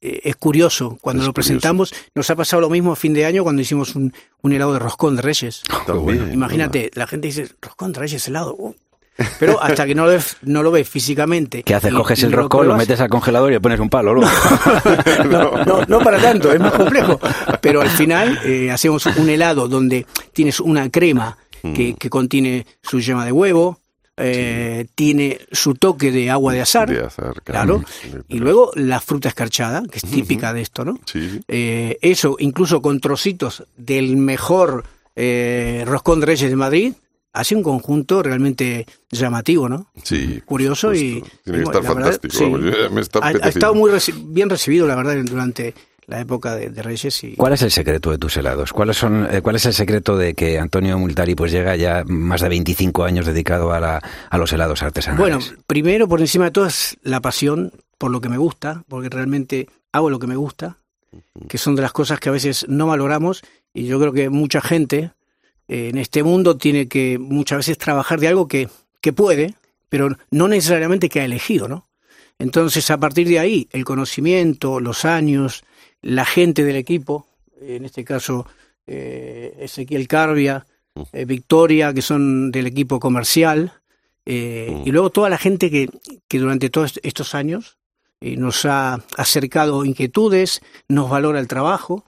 [0.00, 0.96] eh, es curioso.
[1.00, 1.48] Cuando Es lo curioso.
[1.48, 4.12] presentamos, nos ha pasado lo mismo a fin de año cuando hicimos un,
[4.42, 5.62] un helado de roscón de reyes.
[5.86, 8.54] También, Imagínate, la gente dice, roscón de reyes helado.
[8.56, 8.74] uh".
[9.38, 11.62] Pero hasta que no lo ves, no lo ves físicamente.
[11.62, 11.92] ¿Qué haces?
[11.92, 14.30] Coges el roscón, lo metes al congelador y le pones un palo luego.
[15.30, 17.18] no, no, no para tanto, es más complejo.
[17.60, 21.36] Pero al final eh, hacemos un helado donde tienes una crema
[21.74, 23.80] que, que contiene su yema de huevo,
[24.16, 28.24] eh, tiene su toque de agua de azar, De azar, claro, claro.
[28.28, 30.98] y luego la fruta escarchada, que es típica de esto, ¿no?
[31.06, 36.92] Sí, Eh, eso, incluso con trocitos del mejor eh, roscón de Reyes de Madrid,
[37.38, 39.90] hace un conjunto realmente llamativo, ¿no?
[40.02, 40.40] sí.
[40.44, 41.20] Curioso y...
[41.20, 41.36] justo.
[41.44, 42.58] Tiene que y, estar la verdad, fantástico.
[42.58, 42.90] sí.
[42.94, 45.74] me está ha, ha estado muy reci- bien recibido, la verdad, durante
[46.06, 47.22] la época de, de Reyes.
[47.24, 48.72] Y, ¿Cuál es el secreto de tus helados?
[48.72, 52.40] ¿Cuáles son, eh, ¿Cuál es el secreto de que Antonio Multari pues llega ya más
[52.40, 55.20] de 25 años dedicado a, la, a los helados artesanales?
[55.20, 59.10] Bueno, primero, por encima de todo, es la pasión por lo que me gusta, porque
[59.10, 60.78] realmente hago lo que me gusta,
[61.48, 63.42] que son de las cosas que a veces no valoramos,
[63.74, 65.12] y yo creo que mucha gente
[65.68, 68.68] en este mundo tiene que muchas veces trabajar de algo que,
[69.00, 69.54] que puede,
[69.88, 71.86] pero no necesariamente que ha elegido, ¿no?
[72.38, 75.64] Entonces, a partir de ahí, el conocimiento, los años,
[76.02, 77.26] la gente del equipo,
[77.60, 78.46] en este caso
[78.86, 80.64] eh, Ezequiel Carbia,
[81.12, 83.72] eh, Victoria, que son del equipo comercial,
[84.24, 85.88] eh, y luego toda la gente que,
[86.28, 87.78] que durante todos estos años
[88.20, 92.04] eh, nos ha acercado inquietudes, nos valora el trabajo.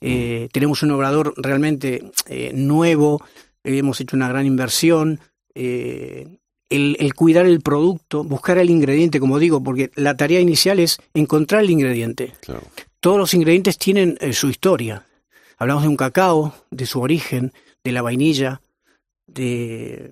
[0.00, 3.22] Eh, tenemos un obrador realmente eh, nuevo,
[3.62, 5.20] eh, hemos hecho una gran inversión.
[5.54, 6.38] eh,
[6.70, 10.98] el, el cuidar el producto, buscar el ingrediente, como digo, porque la tarea inicial es
[11.12, 12.32] encontrar el ingrediente.
[12.40, 12.62] Claro.
[13.00, 15.06] Todos los ingredientes tienen su historia.
[15.58, 17.52] Hablamos de un cacao, de su origen,
[17.84, 18.60] de la vainilla,
[19.26, 20.10] de,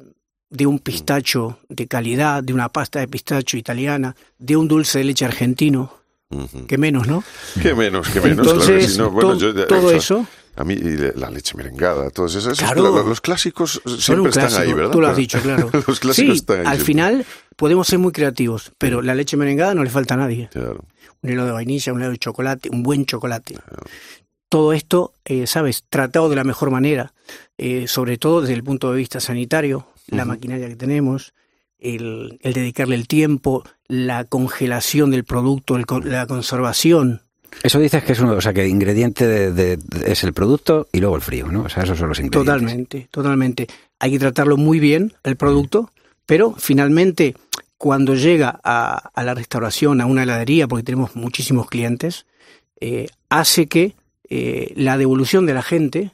[0.51, 5.05] de un pistacho de calidad, de una pasta de pistacho italiana, de un dulce de
[5.05, 5.95] leche argentino,
[6.67, 7.23] Que menos, ¿no?
[7.61, 8.47] Qué menos, qué menos.
[8.47, 10.77] claro que Entonces, sí, no, bueno, yo ya- todo o sea, eso, A mí,
[11.17, 12.59] la leche merengada, todos esos.
[12.59, 12.95] Claro.
[12.95, 14.63] la- los clásicos son siempre un están clásico.
[14.63, 14.91] ahí, ¿verdad?
[14.93, 15.71] Tú lo has dicho, claro.
[15.87, 16.67] los clásicos sí, están ahí.
[16.67, 16.85] al siempre.
[16.85, 20.49] final podemos ser muy creativos, pero la leche merengada no le falta a nadie.
[20.53, 20.85] Claro.
[21.23, 23.57] Un helado de vainilla, un helado de chocolate, un buen chocolate.
[24.49, 25.85] Todo esto, eh, ¿sabes?
[25.89, 27.15] Tratado de la mejor manera,
[27.57, 31.33] eh, sobre todo desde el punto de vista sanitario, la maquinaria que tenemos,
[31.83, 37.21] el, el dedicarle el tiempo, la congelación del producto, el la conservación.
[37.63, 40.33] Eso dices que es uno, o sea, que el ingrediente de- de- de- es el
[40.33, 41.65] producto y luego el frío, ¿no?
[41.65, 42.47] O sea, esos son los ingredientes.
[42.55, 43.67] Totalmente, totalmente.
[43.99, 45.91] Hay que tratarlo muy bien, el producto,
[46.25, 47.35] pero finalmente,
[47.77, 52.25] cuando llega a, a la restauración, a una heladería, porque tenemos muchísimos clientes,
[52.81, 53.95] eh, hace que
[54.31, 56.13] eh, la devolución de la gente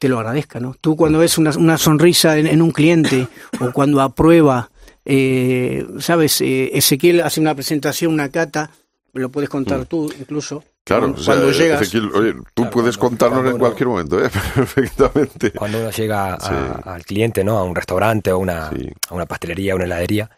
[0.00, 0.74] te lo agradezca, ¿no?
[0.80, 3.28] Tú cuando ves una, una sonrisa en, en un cliente
[3.60, 4.70] o cuando aprueba,
[5.04, 8.70] eh, sabes, eh, Ezequiel hace una presentación, una cata,
[9.12, 10.64] lo puedes contar tú incluso.
[10.84, 11.80] Claro, cuando, o sea, cuando llegas.
[11.82, 14.28] Ezequiel, oye, tú Claro, puedes cuando- contarnos cuando en uno- cualquier momento, ¿eh?
[14.54, 15.50] perfectamente.
[15.52, 16.54] Cuando uno llega a- Sí.
[16.90, 17.56] al cliente, ¿no?
[17.58, 18.90] A un restaurante o una, Sí.
[19.08, 20.30] a una pastelería, a una heladería,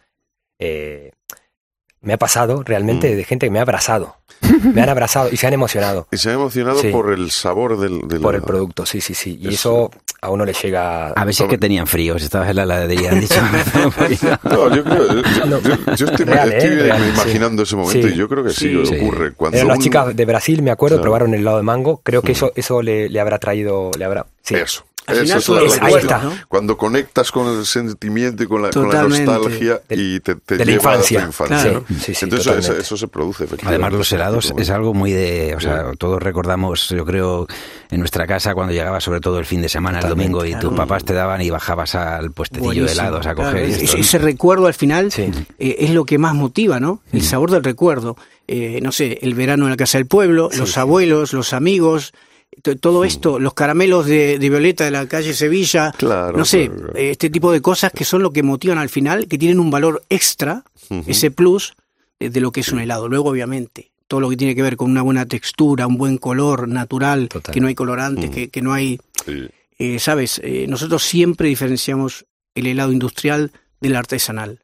[0.59, 1.11] eh,
[2.01, 3.17] me ha pasado realmente Mm.
[3.17, 4.15] de gente que me ha abrazado.
[4.73, 6.89] Me han abrazado y se han emocionado Y se ha emocionado Sí.
[6.89, 9.37] por el sabor del, del por el producto, sí, sí, sí.
[9.41, 11.09] Y Eso- eso a uno le llega...
[11.09, 13.35] A ver si es que tenían frío, si estabas en la heladería, han dicho.
[14.43, 15.59] No, yo creo, yo, No.
[15.59, 16.59] yo- yo estoy, Real, ¿eh?
[16.69, 17.09] Real, sí.
[17.09, 18.13] imaginando ese momento Sí.
[18.13, 18.95] y yo creo que sí, Sí.
[18.95, 19.33] ocurre.
[19.33, 21.03] Cuando Eran las chicas de Brasil, me acuerdo, Claro.
[21.03, 22.01] probaron el helado de mango.
[22.03, 23.91] Creo que eso, eso le, le habrá traído...
[23.97, 24.55] Le habrá, sí.
[24.55, 24.85] Eso.
[25.07, 26.17] Al eso final es la- la ahí está.
[26.21, 26.33] ¿no?
[26.47, 29.25] Cuando conectas con el sentimiento y con la, con la Totalmente.
[29.25, 31.19] nostalgia De- y te, te de la lleva infancia.
[31.19, 31.61] a tu infancia.
[31.63, 31.85] Claro.
[31.89, 31.99] ¿no?
[31.99, 33.45] Sí, sí, Entonces eso, se produce.
[33.45, 33.83] efectivamente.
[33.83, 35.55] Además, los helados es algo muy de.
[35.55, 37.47] O sea, todos recordamos, yo creo,
[37.89, 40.73] en nuestra casa cuando llegaba, sobre todo el fin de semana, el domingo, y tus
[40.73, 43.69] papás te daban y bajabas al puestecillo de helados a claro, coger.
[43.69, 45.29] y ese- recuerdo al final Sí.
[45.59, 47.01] eh, es lo que más motiva, ¿no?
[47.13, 48.17] El sabor del recuerdo.
[48.49, 52.13] Eh, no sé, el verano en la casa del pueblo, los abuelos, los amigos,
[52.81, 56.95] todo esto, los caramelos de, de Violeta de la calle Sevilla, Claro, no sé, claro,
[56.95, 59.69] eh, este tipo de cosas que son lo que motivan al final, que tienen un
[59.69, 60.63] valor extra,
[61.05, 61.75] ese plus
[62.19, 63.07] de, de lo que es un helado.
[63.09, 66.67] Luego, obviamente, todo lo que tiene que ver con una buena textura, un buen color
[66.67, 67.53] natural, Total.
[67.53, 69.47] que no hay colorantes, que, que no hay Sí.
[69.79, 74.59] eh, sabes, Eh, nosotros siempre diferenciamos el helado industrial del artesanal.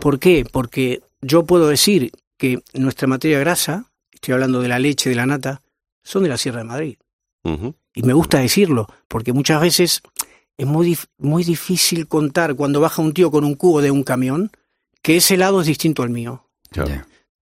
[0.00, 0.44] ¿Por qué?
[0.50, 5.26] Porque yo puedo decir que nuestra materia grasa, estoy hablando de la leche, de la
[5.26, 5.62] nata,
[6.02, 6.98] son de la Sierra de Madrid.
[7.94, 10.02] Y me gusta decirlo, porque muchas veces
[10.56, 14.02] es muy, dif- muy difícil contar cuando baja un tío con un cubo de un
[14.04, 14.50] camión
[15.02, 16.46] que ese helado es distinto al mío.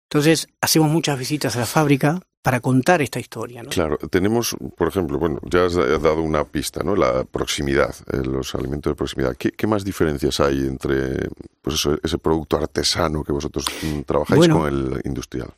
[0.10, 3.64] Entonces, hacemos muchas visitas a la fábrica para contar esta historia.
[3.64, 3.70] ¿no?
[3.70, 6.96] Claro, tenemos, por ejemplo, bueno, ya has dado una pista, ¿no?
[6.96, 9.36] La proximidad, eh, los alimentos de proximidad.
[9.38, 11.30] ¿Qué, qué más diferencias hay entre,
[11.62, 14.60] pues eso, ese producto artesano que vosotros mm, trabajáis Bueno.
[14.60, 15.54] con el industrial?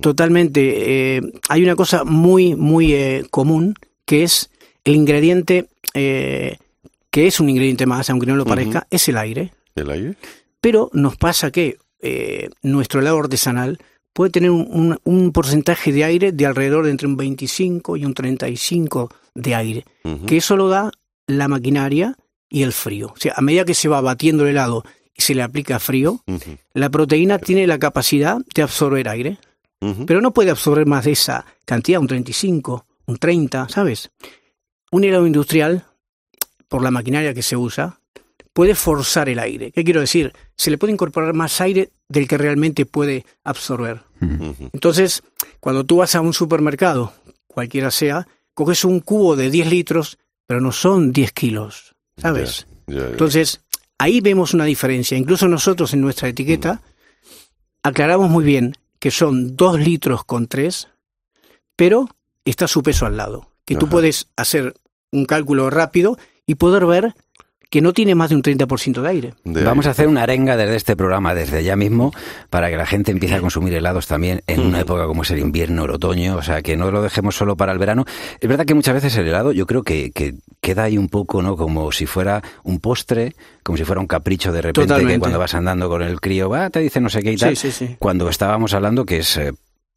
[0.00, 1.16] Totalmente.
[1.16, 4.50] eh, hay una cosa muy, muy eh, común que es
[4.84, 6.58] el ingrediente, eh,
[7.10, 9.52] que es un ingrediente más, aunque no lo parezca, es el aire.
[9.74, 10.14] ¿El aire?
[10.60, 13.78] Pero nos pasa que eh, nuestro helado artesanal
[14.12, 18.04] puede tener un, un- un porcentaje de aire de alrededor de entre un 25 y
[18.04, 19.84] un 35 de aire,
[20.26, 20.90] que eso lo da
[21.26, 22.16] la maquinaria
[22.48, 23.08] y el frío.
[23.08, 26.22] O sea, a medida que se va batiendo el helado y se le aplica frío,
[26.74, 29.38] la proteína tiene la capacidad de absorber aire
[30.06, 34.10] Pero no puede absorber más de esa cantidad, un 35, un 30, ¿sabes?
[34.90, 35.84] Un helado industrial,
[36.68, 38.00] por la maquinaria que se usa,
[38.52, 39.70] puede forzar el aire.
[39.70, 40.32] ¿Qué quiero decir?
[40.56, 44.02] Se le puede incorporar más aire del que realmente puede absorber.
[44.72, 45.22] Entonces,
[45.60, 47.12] cuando tú vas a un supermercado,
[47.46, 52.66] cualquiera sea, coges un cubo de 10 litros, pero no son 10 kilos, ¿sabes?
[52.86, 53.60] Entonces,
[53.98, 55.18] ahí vemos una diferencia.
[55.18, 56.80] Incluso nosotros en nuestra etiqueta
[57.82, 58.74] aclaramos muy bien
[59.06, 60.88] que son dos litros con tres,
[61.76, 62.08] pero
[62.44, 63.52] está su peso al lado.
[63.64, 64.74] Que tú puedes hacer
[65.12, 67.14] un cálculo rápido y poder ver
[67.70, 69.34] que no tiene más de un 30% de aire.
[69.44, 69.88] De Vamos aire.
[69.88, 72.12] a hacer una arenga desde este programa, desde ya mismo,
[72.48, 75.40] para que la gente empiece a consumir helados también en una época como es el
[75.40, 78.04] invierno, el otoño, o sea, que no lo dejemos solo para el verano.
[78.40, 81.42] Es verdad que muchas veces el helado yo creo que, que queda ahí un poco,
[81.42, 81.56] ¿no?
[81.56, 85.54] Como si fuera un postre, como si fuera un capricho de repente, que cuando vas
[85.54, 87.56] andando con el crío, va, te dice no sé qué y tal.
[87.56, 87.96] Sí, sí, sí.
[87.98, 89.40] Cuando estábamos hablando que es...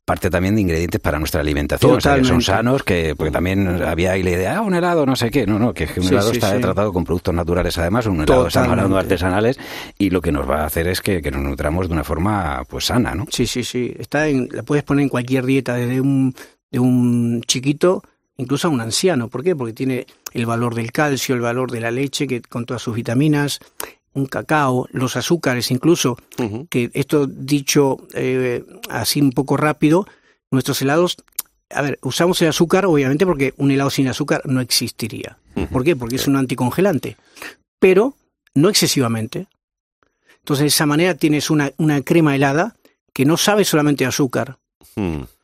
[0.09, 3.83] parte también de ingredientes para nuestra alimentación, o sea, que son sanos, que porque también
[3.83, 5.99] había ahí la idea, ah, un helado, no sé qué, no, no, que es que
[5.99, 6.61] un Sí, helado sí, está sí.
[6.61, 9.59] tratado con productos naturales además, un helado estamos hablando artesanales
[9.99, 12.63] y lo que nos va a hacer es que, que nos nutramos de una forma
[12.67, 13.27] pues sana, ¿no?
[13.29, 13.93] Sí, sí, sí.
[13.99, 16.33] Está en, la puedes poner en cualquier dieta, desde un,
[16.71, 18.01] de un chiquito
[18.37, 19.27] incluso a un anciano.
[19.27, 19.55] ¿Por qué?
[19.55, 22.95] Porque tiene el valor del calcio, el valor de la leche, que con todas sus
[22.95, 23.59] vitaminas,
[24.13, 26.17] un cacao, los azúcares incluso,
[26.69, 30.07] que esto dicho eh, así un poco rápido,
[30.51, 31.17] nuestros helados,
[31.69, 35.37] a ver, usamos el azúcar obviamente porque un helado sin azúcar no existiría.
[35.71, 35.95] ¿Por qué?
[35.95, 37.17] Porque es un anticongelante,
[37.79, 38.15] pero
[38.55, 39.47] no excesivamente.
[40.39, 42.75] Entonces de esa manera tienes una, una crema helada
[43.13, 44.57] que no sabe solamente azúcar.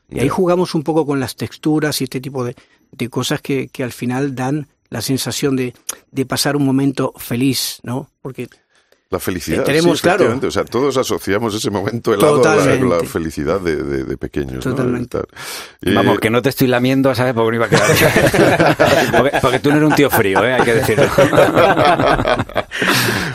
[0.10, 2.56] Y ahí jugamos un poco con las texturas y este tipo de,
[2.92, 5.74] de cosas que, que al final dan la sensación de,
[6.12, 8.10] de pasar un momento feliz, ¿no?
[8.22, 8.50] Porque
[9.12, 9.60] La felicidad.
[9.62, 10.40] Eh, tenemos, sí, claro.
[10.44, 14.66] O sea, todos asociamos ese momento helado a la, la felicidad de, de- de pequeños.
[14.66, 14.72] ¿no?
[14.72, 15.20] Totalmente.
[15.20, 15.28] Tal.
[15.84, 17.34] Eh, Vamos, que no te estoy lamiendo, ¿sabes?
[17.36, 19.08] Porque no iba a quedar.
[19.18, 20.54] porque, porque tú no eres un tío frío, ¿eh?
[20.56, 21.06] Hay que decirlo.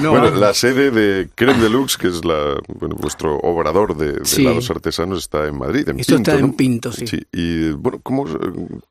[0.01, 0.41] No, bueno, vamos.
[0.41, 4.43] la sede de Creme Deluxe, que es la, bueno, vuestro obrador de, de Sí.
[4.43, 6.31] helados artesanos, está en Madrid, en Esto Pinto.
[6.31, 6.57] está en ¿no?
[6.57, 7.05] Pinto, sí.
[7.33, 8.25] Y bueno, ¿cómo,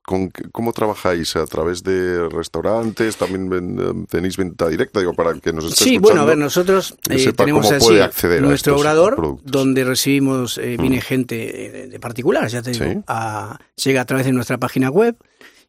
[0.03, 1.35] con, ¿cómo trabajáis?
[1.35, 3.17] ¿A través de restaurantes?
[3.17, 4.99] ¿También ven- tenéis venta directa?
[4.99, 6.01] Digo, para que nos esté Sí, escuchando.
[6.01, 6.68] bueno, a ver, nosotros
[7.07, 7.97] que eh, tenemos así
[8.41, 9.51] nuestro obrador, productos.
[9.51, 12.99] donde recibimos, eh, viene gente eh, de, de particular, ya te digo, Sí.
[13.07, 15.15] a- llega a través de nuestra página web,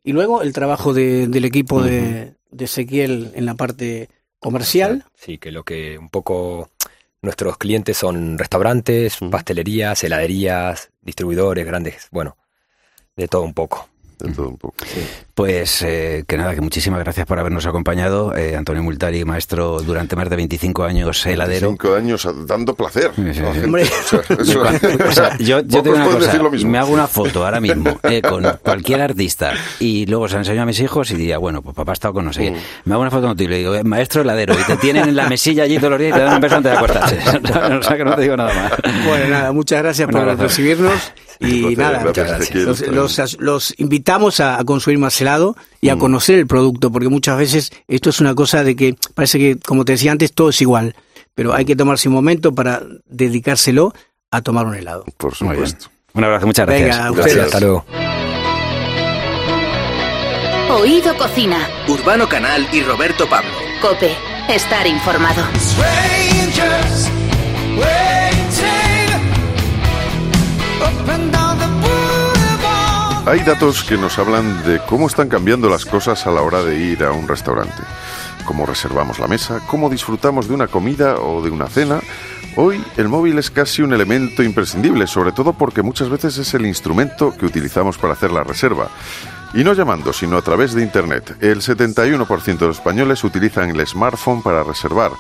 [0.05, 4.09] y luego el trabajo de- del equipo de, de Ezequiel en la parte
[4.39, 5.05] comercial.
[5.15, 6.71] Sí, que lo que un poco
[7.23, 12.37] nuestros clientes son restaurantes, pastelerías, heladerías, distribuidores grandes, bueno,
[13.17, 13.89] de todo un poco.
[14.27, 14.75] De todo un poco.
[15.35, 18.37] Pues eh, que nada, que muchísimas gracias por habernos acompañado.
[18.37, 21.71] Eh, Antonio Multari, maestro durante más de 25 años heladero.
[21.71, 23.11] Cinco años dando placer.
[23.17, 23.61] Sí, sí, sí.
[23.65, 23.85] Hombre.
[23.85, 24.63] O sea, eso-
[25.09, 26.71] O sea, yo, yo Pocos te digo una cosa, decir lo mismo.
[26.71, 30.63] me hago una foto ahora mismo eh, con cualquier artista y luego se la enseño
[30.63, 32.55] a mis hijos y diría, bueno, pues papá ha estado con no sé quién.
[32.55, 32.59] Mm.
[32.85, 35.17] Me hago una foto contigo y le digo, eh, maestro heladero, y te tienen en
[35.17, 37.19] la mesilla allí todos los días y te dan un beso antes de acostarse.
[37.79, 38.73] o sea que no te digo nada más.
[39.07, 40.43] Bueno, nada, muchas gracias Un por abrazo.
[40.43, 42.65] recibirnos y nada, gracias, Ezequiel.
[42.67, 43.75] los, los- los
[44.11, 48.11] invitamos a, a consumir más helado y a conocer el producto, porque muchas veces esto
[48.11, 50.97] es una cosa de que parece que, como te decía antes, todo es igual,
[51.37, 53.95] pero hay que tomarse un momento para dedicárselo
[54.33, 55.05] a tomar un helado.
[55.17, 55.87] Por supuesto.
[56.13, 56.97] Un abrazo, muchas gracias.
[56.97, 57.45] Venga, a Gracias.
[57.45, 57.85] Hasta luego.
[60.71, 61.69] Oído Cocina.
[61.87, 63.53] Urbano Canal y Roberto Pablo.
[63.81, 64.13] Cope.
[64.49, 65.45] Estar informado.
[65.57, 67.11] Strangers
[73.31, 76.77] Hay datos que nos hablan de cómo están cambiando las cosas a la hora de
[76.77, 77.81] ir a un restaurante.
[78.45, 82.01] Cómo reservamos la mesa, cómo disfrutamos de una comida o de una cena.
[82.57, 86.67] Hoy el móvil es casi un elemento imprescindible, sobre todo porque muchas veces es el
[86.67, 88.89] instrumento que utilizamos para hacer la reserva.
[89.55, 91.37] Y no llamando, sino a través de Internet.
[91.41, 95.13] El 71% de los españoles utilizan el smartphone para reservar.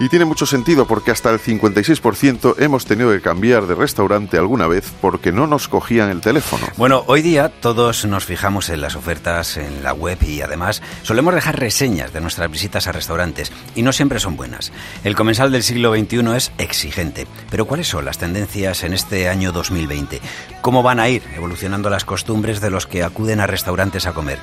[0.00, 4.68] Y tiene mucho sentido porque hasta el 56% hemos tenido que cambiar de restaurante alguna
[4.68, 6.66] vez porque no nos cogían el teléfono.
[6.76, 11.34] Bueno, hoy día todos nos fijamos en las ofertas en la web y además solemos
[11.34, 14.72] dejar reseñas de nuestras visitas a restaurantes y no siempre son buenas.
[15.02, 19.50] El comensal del siglo XXI es exigente, pero ¿cuáles son las tendencias en este año
[19.50, 20.20] 2020?
[20.60, 24.38] ¿Cómo van a ir evolucionando las costumbres de los que acuden a restaurantes a comer?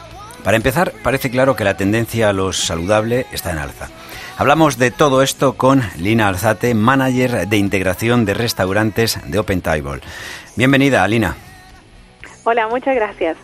[0.45, 3.89] Para empezar, parece claro que la tendencia a lo saludable está en alza.
[4.37, 10.01] Hablamos de todo esto con Lina Alzate, manager de integración de restaurantes de Open Table.
[10.55, 11.35] Bienvenida, Lina.
[12.43, 13.37] Hola, muchas gracias.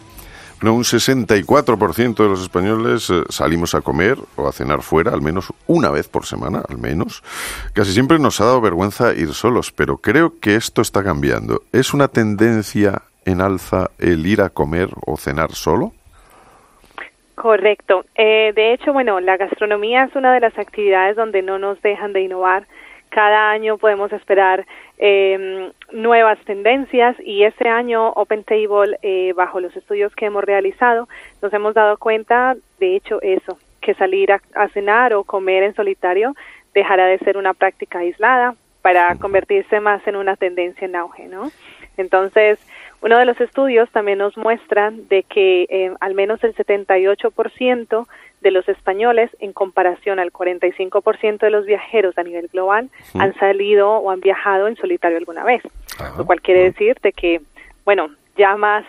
[0.62, 5.24] Bueno, un 64% de los españoles eh, salimos a comer o a cenar fuera al
[5.24, 7.24] menos una vez por semana, al menos.
[7.74, 11.64] Casi siempre nos ha dado vergüenza ir solos, pero creo que esto está cambiando.
[11.72, 15.96] ¿Es una tendencia en alza el ir a comer o cenar solo?
[17.42, 18.06] Correcto.
[18.14, 22.14] Eh, de hecho, bueno, la gastronomía es una de las actividades donde no nos dejan
[22.14, 22.68] de innovar.
[23.10, 24.68] Cada año podemos esperar
[25.00, 31.10] eh, nuevas tendencias y este año Open Table, eh, bajo los estudios que hemos realizado,
[31.42, 35.74] nos hemos dado cuenta, de hecho, eso, que salir a, a cenar o comer en
[35.74, 36.36] solitario
[36.76, 41.50] dejará de ser una práctica aislada para convertirse más en una tendencia en auge, ¿no?
[41.98, 42.60] Entonces,
[43.02, 48.08] uno de los estudios también nos muestra de que eh, al menos el 78%
[48.42, 53.90] de los españoles, en comparación al 45% de los viajeros a nivel global, han salido
[53.90, 55.62] o han viajado en solitario alguna vez.
[56.18, 57.42] Lo cual quiere decir de que,
[57.86, 58.84] bueno, ya más,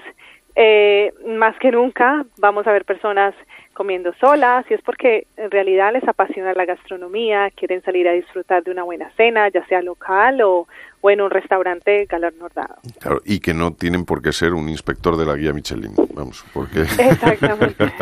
[0.57, 3.35] eh, más que nunca vamos a ver personas
[3.73, 8.63] comiendo solas y es porque en realidad les apasiona la gastronomía, quieren salir a disfrutar
[8.63, 10.67] de una buena cena, ya sea local o,
[11.01, 12.77] o en un restaurante galardonado.
[13.01, 16.45] Claro, y que no tienen por qué ser un inspector de la guía Michelin, vamos,
[16.53, 16.83] porque...
[16.99, 17.93] Exactamente,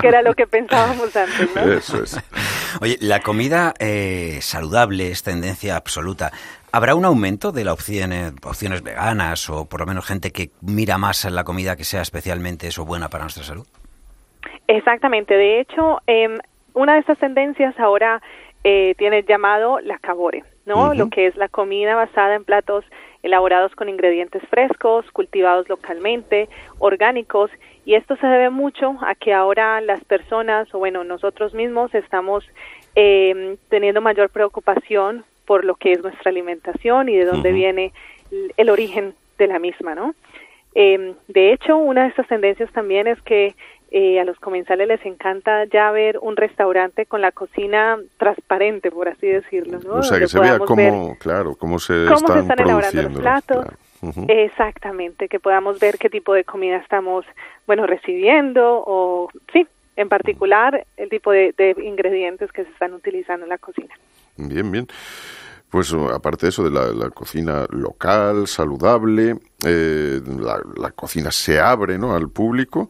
[0.00, 1.72] que era lo que pensábamos antes, ¿no?
[1.72, 2.18] Eso es.
[2.80, 6.32] Oye, la comida eh, saludable es tendencia absoluta.
[6.72, 10.98] ¿Habrá un aumento de las opciones, opciones veganas o por lo menos gente que mira
[10.98, 13.66] más en la comida que sea especialmente eso buena para nuestra salud?
[14.68, 15.34] Exactamente.
[15.34, 16.38] De hecho, eh,
[16.74, 18.22] una de estas tendencias ahora
[18.62, 20.94] eh, tiene llamado la cabore, ¿no?
[20.94, 22.84] Lo que es la comida basada en platos
[23.22, 26.48] elaborados con ingredientes frescos, cultivados localmente,
[26.78, 27.50] orgánicos,
[27.84, 32.44] y esto se debe mucho a que ahora las personas, o bueno, nosotros mismos estamos
[32.94, 37.92] eh, teniendo mayor preocupación por lo que es nuestra alimentación y de dónde viene
[38.30, 40.14] el, el origen de la misma, ¿no?
[40.74, 43.54] Eh, de hecho, una de estas tendencias también es que
[43.90, 49.08] eh, a los comensales les encanta ya ver un restaurante con la cocina transparente, por
[49.08, 49.94] así decirlo, ¿no?
[49.94, 53.02] O sea, que Donde se vea cómo, claro, cómo se cómo están se están elaborando
[53.02, 53.64] los platos.
[53.64, 53.88] claro.
[54.28, 57.24] Exactamente, que podamos ver qué tipo de comida estamos,
[57.66, 59.66] bueno, recibiendo o, sí,
[59.96, 63.92] en particular el tipo de, de ingredientes que se están utilizando en la cocina.
[64.36, 64.86] Bien, bien.
[65.70, 69.36] Pues uh, aparte de eso, de la, la cocina local, saludable,
[69.66, 72.14] eh, la, la cocina se abre ¿no?
[72.14, 72.88] al público.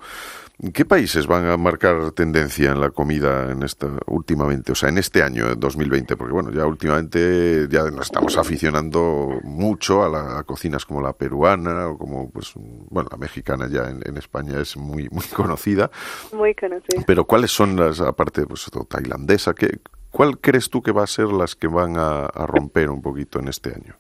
[0.75, 4.99] ¿Qué países van a marcar tendencia en la comida en esta últimamente, o sea, en
[4.99, 6.17] este año 2020?
[6.17, 11.13] Porque bueno, ya últimamente ya nos estamos aficionando mucho a, la, a cocinas como la
[11.13, 15.93] peruana o como, pues, bueno, la mexicana ya en, en España es muy muy conocida.
[16.33, 17.05] Muy conocido.
[17.07, 19.79] Pero ¿cuáles son las, aparte, pues, tailandesa, ¿qué,
[20.11, 23.39] ¿cuál crees tú que va a ser las que van a, a romper un poquito
[23.39, 23.95] en este año?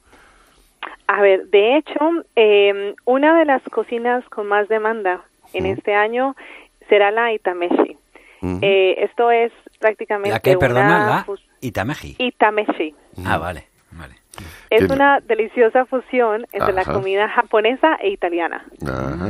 [1.06, 2.00] A ver, de hecho,
[2.34, 6.36] eh, una de las cocinas con más demanda en este año
[6.88, 7.96] será la Itameshi.
[8.62, 10.86] Eh, esto es prácticamente ¿La que, perdona?
[10.86, 11.26] una La
[11.60, 12.14] Itameji.
[12.18, 12.94] Itameshi.
[13.24, 14.14] Ah, vale, vale.
[14.70, 16.92] Es ¿Qué- una deliciosa fusión entre la Ajá.
[16.92, 18.64] comida japonesa e italiana.
[18.86, 19.28] Ajá.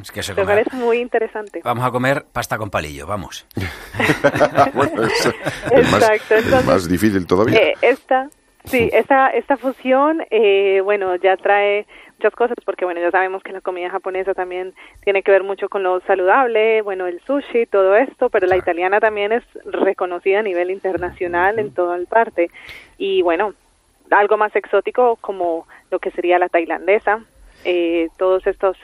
[0.00, 1.60] Es que se Lo come- cual es muy interesante.
[1.62, 3.46] Vamos a comer pasta con palillo, vamos.
[4.74, 5.26] bueno, es,
[5.70, 7.58] es más, es más difícil todavía.
[7.58, 8.28] Eh, esta,
[8.64, 11.86] sí, esta, esta fusión, eh, bueno, ya trae
[12.16, 15.68] muchas cosas porque, bueno, ya sabemos que la comida japonesa también tiene que ver mucho
[15.68, 20.42] con lo saludable, bueno, el sushi, todo esto, pero la italiana también es reconocida a
[20.42, 22.50] nivel internacional en toda el parte.
[22.98, 23.54] Y, bueno,
[24.10, 27.24] algo más exótico como lo que sería la tailandesa,
[27.64, 28.76] eh, todos estos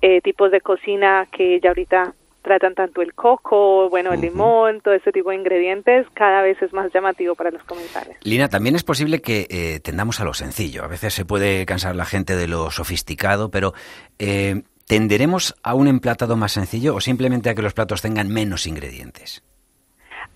[0.00, 4.94] eh, tipos de cocina que ya ahorita tratan tanto el coco, bueno, el limón, todo
[4.94, 8.16] ese tipo de ingredientes, cada vez es más llamativo para los comensales.
[8.22, 10.84] Lina, también es posible que eh, tendamos a lo sencillo.
[10.84, 13.72] A veces se puede cansar la gente de lo sofisticado, pero
[14.18, 18.66] eh, ¿tenderemos a un emplatado más sencillo o simplemente a que los platos tengan menos
[18.66, 19.42] ingredientes?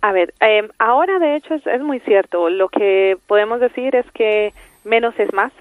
[0.01, 2.51] A ver, eh, ahora de hecho es, es muy cierto.
[2.51, 4.53] Lo que podemos decir es que
[4.85, 5.53] menos es más.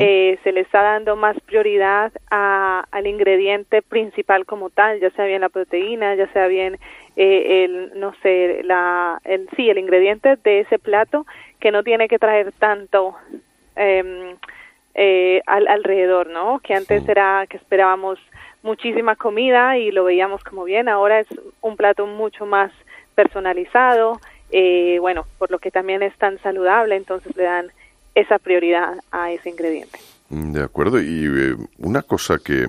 [0.00, 5.24] Eh, se le está dando más prioridad a- al ingrediente principal como tal, ya sea
[5.24, 6.78] bien la proteína, ya sea bien
[7.16, 11.26] eh, el, no sé, la, el, sí, el ingrediente de ese plato
[11.60, 13.14] que no tiene que traer tanto
[13.76, 14.36] em,
[14.94, 16.60] eh, al, alrededor, ¿no?
[16.60, 18.18] Que antes era que esperábamos
[18.62, 21.28] muchísima comida y lo veíamos como bien, ahora es
[21.62, 22.70] un plato mucho más
[23.14, 24.20] personalizado,
[24.50, 27.66] eh, bueno, por lo que también es tan saludable, entonces le dan
[28.14, 29.98] esa prioridad a ese ingrediente.
[30.30, 31.00] Mm, De acuerdo.
[31.00, 32.68] Y eh, una cosa que, eh,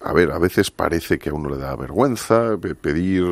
[0.00, 3.24] a ver, a veces parece que a uno le da vergüenza pe- pedir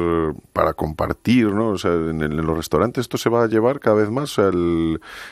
[0.53, 1.71] para compartir, ¿no?
[1.71, 4.37] O sea, en, en los restaurantes esto se va a llevar cada vez más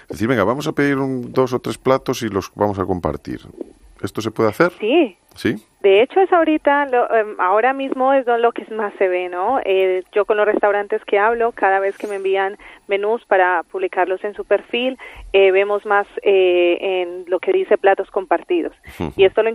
[0.08, 3.40] decir, venga, vamos a pedir un- dos o tres platos y los vamos a compartir.
[4.02, 4.72] ¿Esto se puede hacer?
[4.80, 5.54] Sí, ¿Sí?
[5.80, 9.60] De hecho, es ahorita, lo- em, ahora mismo es lo que más se ve, ¿no?
[9.64, 14.22] Eh, yo con los restaurantes que hablo, cada vez que me envían menús para publicarlos
[14.24, 14.98] en su perfil,
[15.32, 18.74] eh, vemos más eh, en lo que dice platos compartidos.
[19.16, 19.48] Y esto lo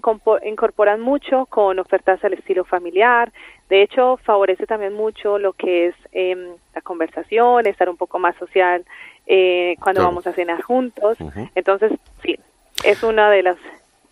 [0.44, 3.32] incorporan mucho con ofertas al estilo familiar.
[3.70, 8.36] De hecho, favorece también mucho lo que es em, la conversación, estar un poco más
[8.38, 8.84] social
[9.28, 10.10] eh, cuando Claro.
[10.10, 11.18] vamos a cenar juntos.
[11.54, 11.92] Entonces,
[12.24, 12.40] sí,
[12.84, 13.58] es una de las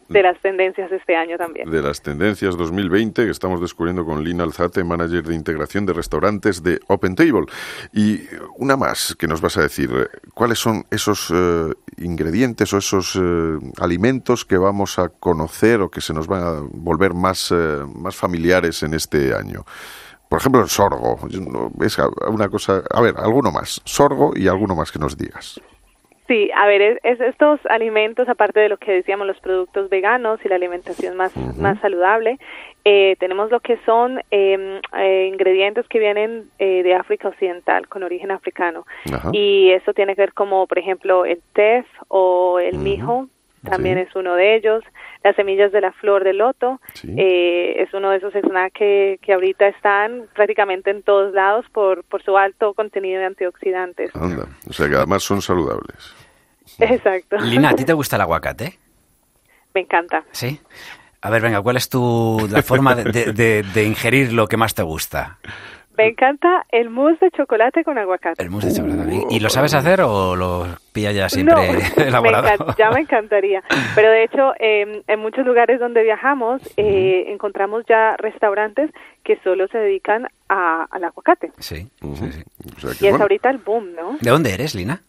[0.10, 1.70] de las tendencias de este año también.
[1.70, 6.64] de las tendencias 2020 que estamos descubriendo con Lina Alzate, manager de integración de restaurantes
[6.64, 7.46] de Open Table.
[7.94, 8.22] Y
[8.58, 13.58] una más que nos vas a decir, ¿cuáles son esos eh, ingredientes o esos eh,
[13.80, 18.16] alimentos que vamos a conocer o que se nos van a volver más, eh, más
[18.16, 19.66] familiares en este año?
[20.30, 21.20] Por ejemplo, el sorgo.
[21.82, 21.98] Es
[22.28, 23.82] una cosa, a ver, alguno más.
[23.86, 25.62] Sorgo y alguno más que nos digas.
[26.28, 30.40] Sí, a ver, es, es estos alimentos, aparte de lo que decíamos, los productos veganos
[30.46, 32.40] y la alimentación más, más saludable,
[32.86, 38.04] eh, tenemos lo que son eh, eh, ingredientes que vienen eh, de África Occidental, con
[38.04, 38.86] origen africano.
[39.34, 43.28] Y eso tiene que ver como, por ejemplo, el tef o el mijo,
[43.64, 44.06] también Sí.
[44.10, 44.84] es uno de ellos.
[45.24, 47.14] Las semillas de la flor de loto Sí.
[47.18, 52.04] eh, es uno de esos snacks que, que ahorita están prácticamente en todos lados por,
[52.04, 54.16] por su alto contenido de antioxidantes.
[54.16, 54.48] Anda.
[54.70, 56.14] O sea que además son saludables.
[56.80, 57.38] Exacto.
[57.38, 58.78] Lina, ¿a ti te gusta el aguacate?
[59.74, 60.24] Me encanta.
[60.32, 60.60] ¿Sí?
[61.22, 64.58] A ver, venga, ¿cuál es tu la forma de, de- de- de ingerir lo que
[64.58, 65.38] más te gusta?
[65.98, 68.42] Me encanta el mousse de chocolate con aguacate.
[68.42, 69.22] El mousse de chocolate.
[69.30, 71.56] ¿Y, y lo sabes hacer o lo pilla ya no, siempre
[71.98, 72.48] me elaborado?
[72.48, 73.64] encan- ya me encantaría.
[73.96, 78.90] Pero de hecho, eh, en muchos lugares donde viajamos, eh, encontramos ya restaurantes
[79.24, 81.52] que solo se dedican a- al aguacate.
[81.60, 82.44] Sí, sí, sí.
[82.76, 84.18] O sea que, Y es bueno, ahorita el boom, ¿no?
[84.20, 85.02] ¿De dónde eres, Lina?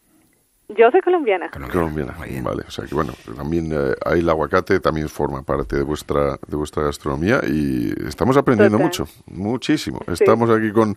[0.68, 1.50] Yo soy colombiana.
[1.50, 2.64] Colombiana, vale.
[2.66, 6.56] O sea que bueno, también eh, ahí el aguacate también forma parte de vuestra de
[6.56, 8.86] vuestra gastronomía y estamos aprendiendo Total.
[8.86, 10.00] mucho, muchísimo.
[10.06, 10.96] Estamos aquí con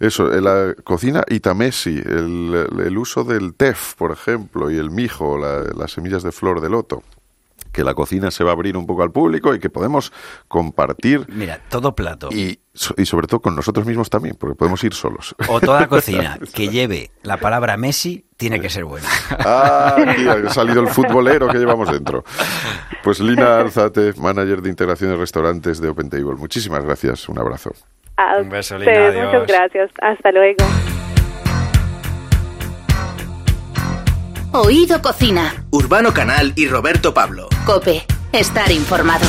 [0.00, 5.38] eso, en la cocina itamesi, el, el uso del tef, por ejemplo, y el mijo,
[5.38, 7.02] la- las semillas de flor de loto.
[7.72, 10.12] Que la cocina se va a abrir un poco al público y que podemos
[10.48, 12.28] compartir Mira, todo plato.
[12.30, 12.60] y,
[12.96, 15.34] y sobre todo con nosotros mismos también, porque podemos ir solos.
[15.48, 19.08] O toda cocina que lleve la palabra Messi tiene que ser buena.
[19.46, 22.24] Ah, aquí ha salido el futbolero que llevamos dentro.
[23.02, 26.34] Pues Lina Alzate, manager de integración de restaurantes de Open Table.
[26.36, 27.70] Muchísimas gracias, un abrazo.
[28.18, 29.32] A Un beso, Lina, ustedes, adiós.
[29.32, 29.90] muchas gracias.
[30.02, 30.64] Hasta luego.
[34.52, 35.64] Oído Cocina.
[35.70, 37.48] Urbano Canal y Roberto Pablo.
[37.64, 38.04] Cope.
[38.32, 39.24] Estar informado.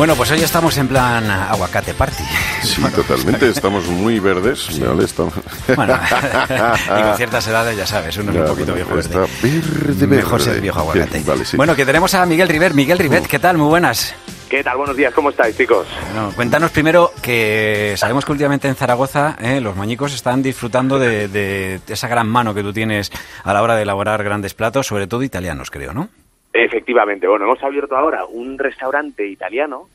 [0.00, 2.24] Bueno, pues hoy estamos en plan aguacate party.
[2.62, 4.80] Sí, totalmente, estamos muy verdes.
[4.80, 5.04] ¿vale?
[5.04, 5.34] Estamos...
[5.76, 5.92] Bueno,
[6.98, 9.60] y con ciertas edades ya sabes, uno es un poquito bueno, viejo está verde.
[9.84, 10.52] verde, Mejor verde.
[10.52, 11.10] ser viejo aguacate.
[11.10, 11.58] Bien, vale, sí.
[11.58, 12.72] Bueno, que tenemos a Miguel River.
[12.72, 13.58] Miguel Rivet, ¿qué tal?
[13.58, 14.14] Muy buenas.
[14.48, 14.78] ¿Qué tal?
[14.78, 15.86] Buenos días, ¿cómo estáis, chicos?
[16.14, 21.28] Bueno, cuéntanos primero que sabemos que últimamente en Zaragoza eh, los moñicos están disfrutando de,
[21.28, 23.12] de esa gran mano que tú tienes
[23.44, 26.08] a la hora de elaborar grandes platos, sobre todo italianos, creo, ¿no?
[26.52, 29.88] Efectivamente, bueno, hemos abierto ahora un restaurante italiano,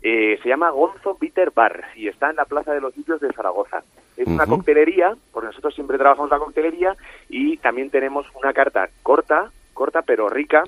[0.00, 3.32] eh, se llama Gonzo Bitter Bar y está en la Plaza de los Sitios de
[3.32, 3.82] Zaragoza.
[4.16, 6.96] Es una coctelería, porque nosotros siempre trabajamos la coctelería
[7.28, 10.64] y también tenemos una carta corta, corta pero rica,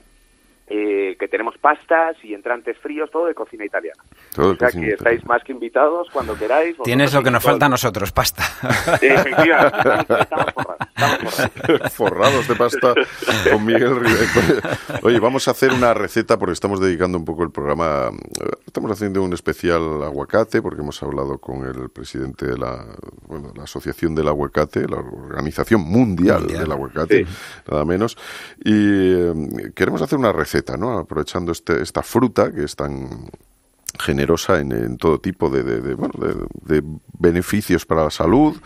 [0.73, 4.03] eh, que tenemos pastas y entrantes fríos, todo de cocina italiana.
[4.35, 5.25] Todo o sea que estáis italiana.
[5.27, 6.77] más que invitados cuando queráis.
[6.85, 8.45] Tienes lo que nos falta a nosotros, pasta.
[9.01, 10.90] Efectivamente, estamos forrados, estamos
[11.93, 12.49] forrados.
[12.49, 12.95] De pasta
[13.51, 14.29] con Miguel River.
[15.03, 18.09] Oye, vamos a hacer una receta porque estamos dedicando un poco el programa.
[18.09, 22.85] eh, Estamos haciendo un especial aguacate porque hemos hablado con el presidente de la,
[23.27, 26.61] bueno, la Asociación del Aguacate, la Organización Mundial, Mundial.
[26.63, 27.33] del Aguacate, Sí.
[27.71, 28.17] nada menos.
[28.65, 30.99] Y eh, queremos hacer una receta, ¿no?
[30.99, 33.29] Aprovechando este, esta fruta que es tan
[34.01, 36.83] generosa en, en todo tipo de, de- de, bueno, de, de
[37.19, 38.61] beneficios para la salud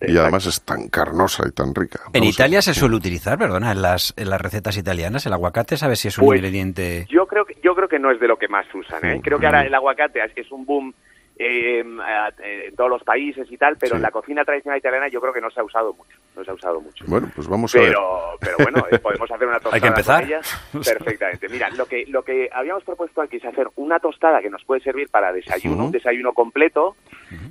[0.00, 2.00] y además es tan carnosa y tan rica.
[2.12, 5.76] En Vamos Italia se suele utilizar, perdona, en las, en las recetas italianas, el aguacate,
[5.76, 7.06] ¿sabes si es un Pues, ingrediente...?
[7.10, 9.04] Yo creo que yo creo que no es de lo que más usan.
[9.04, 9.14] ¿eh?
[9.16, 9.20] Sí.
[9.22, 10.94] Creo que ahora el aguacate es- es un boom
[11.36, 13.96] eh, eh, en todos los países y tal, pero Sí.
[13.96, 16.16] en la cocina tradicional italiana yo creo que no se ha usado mucho.
[16.36, 17.04] No se ha usado mucho.
[17.08, 17.88] Bueno, pues vamos a ver.
[17.88, 20.24] Pero, pero bueno, eh, podemos hacer una tostada Hay que empezar.
[20.72, 21.48] con perfectamente.
[21.48, 24.80] Mira, lo que lo que habíamos propuesto aquí es hacer una tostada que nos puede
[24.82, 26.96] servir para desayuno, un desayuno completo,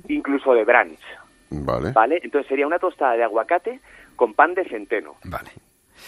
[0.08, 1.00] incluso de brunch,
[1.50, 1.92] Vale.
[1.92, 2.20] ¿vale?
[2.22, 3.80] Entonces sería una tostada de aguacate
[4.16, 5.16] con pan de centeno.
[5.24, 5.50] Vale.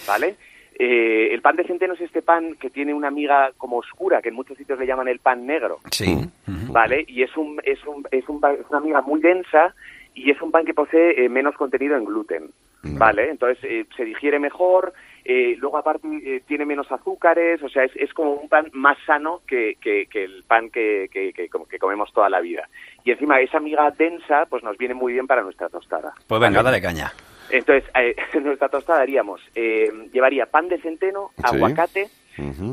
[0.07, 0.37] ¿vale?
[0.79, 4.29] Eh, el pan de centeno es este pan que tiene una miga como oscura, que
[4.29, 6.15] en muchos sitios le llaman el pan negro, Sí.
[6.15, 6.73] Ujú.
[6.73, 7.05] ¿vale?
[7.09, 9.75] Y es, un, es, un, es, un pan- es una miga muy densa
[10.15, 12.51] y es un pan que posee eh, menos contenido en gluten,
[12.83, 13.31] ¿vale?
[13.31, 14.93] Entonces eh, se digiere mejor,
[15.25, 18.97] eh, luego aparte eh, tiene menos azúcares, o sea, es, es como un pan más
[19.07, 22.69] sano que, que, que el pan que, que, que, como que comemos toda la vida.
[23.03, 26.13] Y encima esa miga densa pues nos viene muy bien para nuestra tostada.
[26.29, 27.11] Pues venga, dale caña.
[27.51, 31.43] Entonces, eh, en nuestra tostada haríamos, eh, llevaría pan de centeno, Sí.
[31.45, 32.09] aguacate,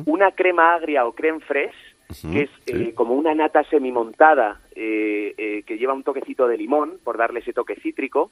[0.05, 2.73] una crema agria o creme Ujú, que es sí.
[2.89, 7.39] eh, como una nata semimontada eh, eh, que lleva un toquecito de limón, por darle
[7.39, 8.31] ese toque cítrico.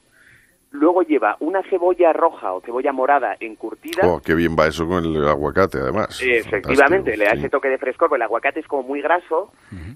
[0.71, 4.07] Luego lleva una cebolla roja o cebolla morada encurtida.
[4.07, 6.21] Oh, qué bien va eso con el aguacate, además.
[6.21, 7.37] Efectivamente, Fantástico, le da sí.
[7.39, 9.51] ese toque de frescor, porque el aguacate es como muy graso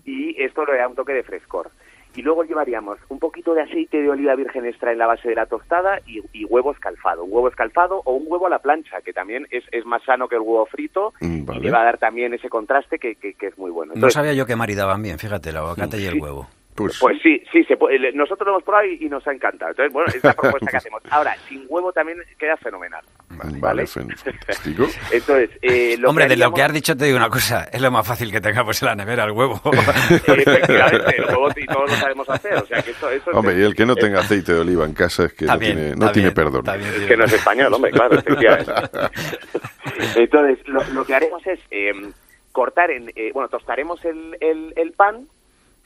[0.06, 1.72] y esto le da un toque de frescor.
[2.16, 5.36] Y luego llevaríamos un poquito de aceite de oliva virgen extra en la base de
[5.36, 7.24] la tostada y, y huevo escalfado.
[7.24, 10.28] Un huevo escalfado o un huevo a la plancha, que también es, es más sano
[10.28, 13.34] que el huevo frito Mm, y le va a dar también ese contraste que, que-
[13.34, 13.94] que es muy bueno.
[13.96, 16.48] No sabía yo que maridaban bien, fíjate, el aguacate y el huevo.
[16.76, 19.72] Pues, pues sí, sí, se puede- nosotros lo hemos probado y, y nos ha encantado.
[19.72, 21.02] Entonces, bueno, es la propuesta que hacemos.
[21.10, 23.02] Ahora, sin huevo también queda fenomenal.
[23.30, 23.88] vale, ¿vale?
[23.88, 24.86] fantástico.
[25.10, 27.64] Entonces, eh, lo Hombre, que de lo haríamos- que has dicho te digo una cosa,
[27.72, 29.62] es lo más fácil que tengamos en la nevera, el huevo.
[30.28, 32.56] Efectivamente, el huevo y todos lo sabemos hacer.
[32.56, 34.84] O sea, que esto, eso es- Hombre, y el que no tenga aceite de oliva
[34.86, 36.64] en casa es que no tiene, no tiene perdón.
[36.78, 38.72] Es que no es español, hombre, claro, efectivamente.
[40.16, 41.92] Entonces, lo, lo que haremos es eh,
[42.52, 43.10] cortar en...
[43.16, 45.28] eh, bueno, tostaremos el, el, el pan,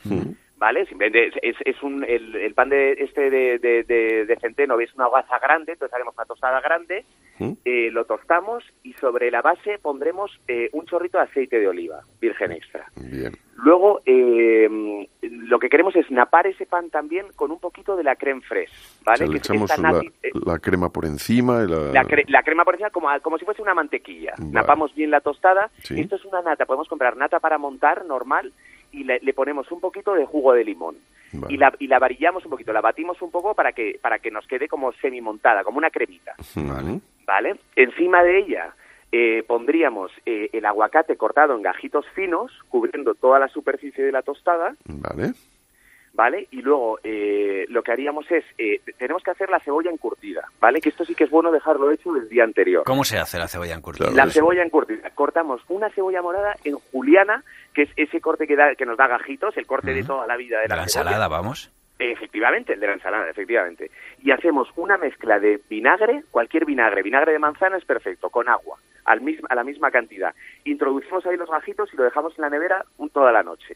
[0.05, 0.31] Mm.
[0.59, 0.85] ¿Vale?
[0.85, 4.93] Simplemente es, es, un, el, el pan de este de, de, de, de centeno es
[4.93, 7.05] una hogaza grande, entonces haremos una tostada grande,
[7.39, 7.53] ¿Mm?
[7.65, 12.01] eh, lo tostamos y sobre la base pondremos eh, un chorrito de aceite de oliva,
[12.21, 12.85] virgen extra.
[12.97, 13.31] Bien.
[13.61, 14.69] Luego, eh,
[15.21, 18.71] lo que queremos es napar ese pan también con un poquito de la creme fraiche,
[19.01, 19.17] O ¿vale?
[19.17, 21.91] sea, le Que echamos la, eh, la crema por encima y la...
[21.91, 24.33] la, cre- la crema por encima como, como si fuese una mantequilla.
[24.37, 24.51] Vale.
[24.51, 25.69] Napamos bien la tostada.
[25.83, 25.99] Sí.
[25.99, 26.65] Esto es una nata.
[26.65, 28.53] Podemos comprar nata para montar normal
[28.91, 30.95] y le, le ponemos un poquito de jugo de limón.
[31.31, 31.53] Vale.
[31.53, 34.31] Y la, y la varillamos un poquito, la batimos un poco para que, para que
[34.31, 36.35] nos quede como semi-montada, como una cremita.
[36.55, 36.99] Vale.
[37.25, 37.59] ¿Vale?
[37.75, 38.73] Encima de ella
[39.11, 44.23] eh, pondríamos eh, el aguacate cortado en gajitos finos, cubriendo toda la superficie de la
[44.23, 45.33] tostada, Vale.
[46.13, 46.47] ¿Vale?
[46.51, 50.81] Y luego eh, lo que haríamos es, eh, tenemos que hacer la cebolla encurtida, ¿vale?
[50.81, 52.83] Que esto sí que es bueno dejarlo hecho del día anterior.
[52.85, 54.09] ¿Cómo se hace la cebolla encurtida?
[54.11, 55.09] La cebolla encurtida.
[55.11, 57.43] Cortamos una cebolla morada en juliana,
[57.73, 60.35] que es ese corte que, da, que nos da gajitos, el corte de toda la
[60.37, 61.01] vida de De la, la cebolla.
[61.11, 61.71] ensalada, vamos.
[62.01, 63.91] Efectivamente, el de la ensalada, efectivamente.
[64.23, 68.77] Y hacemos una mezcla de vinagre, cualquier vinagre, vinagre de manzana es perfecto, con agua,
[69.03, 70.33] al mismo, a la misma cantidad.
[70.63, 73.75] Introducimos ahí los gajitos y lo dejamos en la nevera un- toda la noche.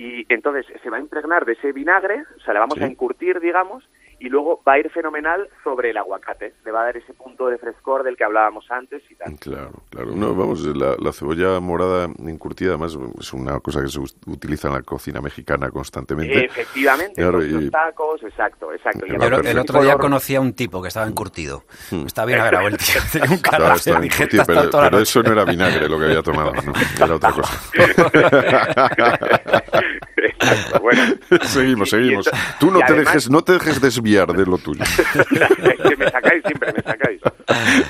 [0.00, 2.84] Y entonces se va a impregnar de ese vinagre, o sea, le vamos Sí.
[2.84, 3.82] a encurtir, digamos,
[4.20, 6.54] y luego va a ir fenomenal sobre el aguacate.
[6.64, 9.36] Le va a dar ese punto de frescor del que hablábamos antes y tal.
[9.38, 10.10] Claro, claro.
[10.14, 14.74] No, vamos, la, la cebolla morada encurtida, además, es una cosa que se utiliza en
[14.74, 16.46] la cocina mexicana constantemente.
[16.46, 19.06] Efectivamente, Claro, los tacos, exacto, exacto.
[19.06, 21.64] Y el, otro día conocí a un tipo que estaba encurtido.
[21.90, 22.06] Hmm.
[22.06, 23.00] Estaba bien agarrado el tío.
[23.12, 25.02] Tenía un Claro, estaba encurtido, "Está pero, pero noche".
[25.02, 26.72] eso no era vinagre lo que había tomado, no,
[27.04, 27.60] era otra cosa.
[30.40, 31.02] Exacto, bueno.
[31.42, 32.30] seguimos, seguimos.
[32.60, 34.84] Tú no te además- dejes, no te dejes desviar de lo tuyo.
[35.88, 37.20] que me sacáis siempre, me sacáis.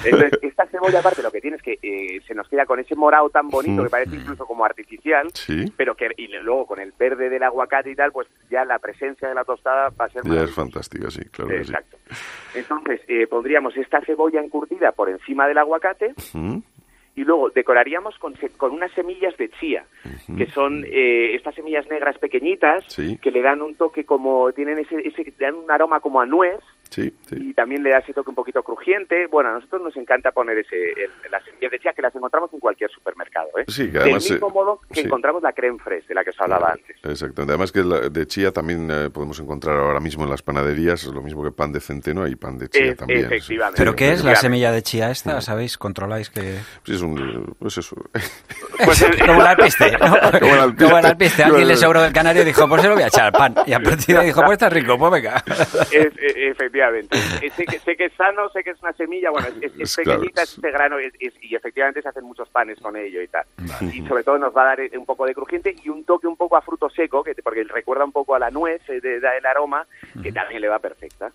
[0.04, 2.94] Entonces, esta cebolla, aparte, lo que tiene es que eh, se nos queda con ese
[2.94, 6.92] morado tan bonito que parece incluso como artificial, Sí, pero que y luego con el
[6.98, 10.22] verde del aguacate y tal, pues ya la presencia de la tostada va a ser
[10.24, 11.70] ya es fantástica, sí, claro que sí.
[11.72, 11.96] Exacto.
[12.54, 16.58] Entonces, eh, pondríamos esta cebolla encurtida por encima del aguacate Mm,
[17.18, 19.84] y luego decoraríamos con, con unas semillas de chía,
[20.36, 23.18] que son eh, estas semillas negras pequeñitas Sí.
[23.18, 26.60] que le dan un toque como, tienen ese, ese, dan un aroma como a nuez
[26.90, 27.36] Sí, sí.
[27.38, 29.26] y también le da ese toque un poquito crujiente.
[29.26, 32.52] Bueno, a nosotros nos encanta poner ese, el- las semillas de chía que las encontramos
[32.52, 33.64] en cualquier supermercado, ¿eh?
[33.68, 35.06] Sí, que además, Del mismo eh, modo que sí.
[35.06, 36.96] encontramos la creme fraîche de la que os hablaba antes.
[37.04, 37.52] Exactamente.
[37.52, 41.22] Además que la de chía también eh, podemos encontrar ahora mismo en las panaderías, lo
[41.22, 43.24] mismo que pan de centeno, hay pan de chía E- también.
[43.26, 43.76] efectivamente.
[43.78, 44.40] ¿Pero qué es la Efectivamente.
[44.40, 45.40] semilla de chía esta?
[45.40, 45.76] ¿Sabéis?
[45.78, 46.58] ¿Controláis que...?
[46.84, 47.54] Sí, es un...
[47.58, 47.96] Pues eso.
[48.84, 50.16] Pues, eh, Como el alpiste, ¿no?
[50.40, 50.84] Como el alpiste.
[50.84, 51.42] Como el alpiste.
[51.44, 53.54] Alguien le sobró del canario y dijo, pues se lo voy a echar al pan.
[53.66, 55.42] Y a partir de ahí dijo, pues está rico, pues venga.
[55.90, 56.48] Es- e-
[56.78, 57.18] efectivamente.
[57.46, 60.42] Eh, sé, que, sé que es sano, sé que es una semilla, bueno, es, pequeñita,
[60.42, 61.12] es- es este grano es-
[61.42, 63.44] y efectivamente se hacen muchos panes con ello y tal.
[63.92, 66.26] Y sobre todo nos va a dar eh, un poco de crujiente y un toque
[66.26, 69.20] un poco a fruto seco, que porque recuerda un poco a la nuez, eh, de-
[69.20, 69.86] da el aroma,
[70.22, 71.30] que también le va perfecta.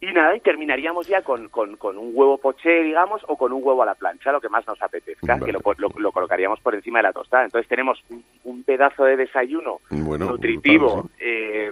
[0.00, 3.62] Y nada, y terminaríamos ya con, con, con un huevo poché, digamos, o con un
[3.62, 5.44] huevo a la plancha, lo que más nos apetezca, Vale.
[5.46, 7.44] que lo, lo- lo colocaríamos por encima de la tostada.
[7.44, 11.70] Entonces tenemos un, un pedazo de desayuno Bueno, nutritivo, eh,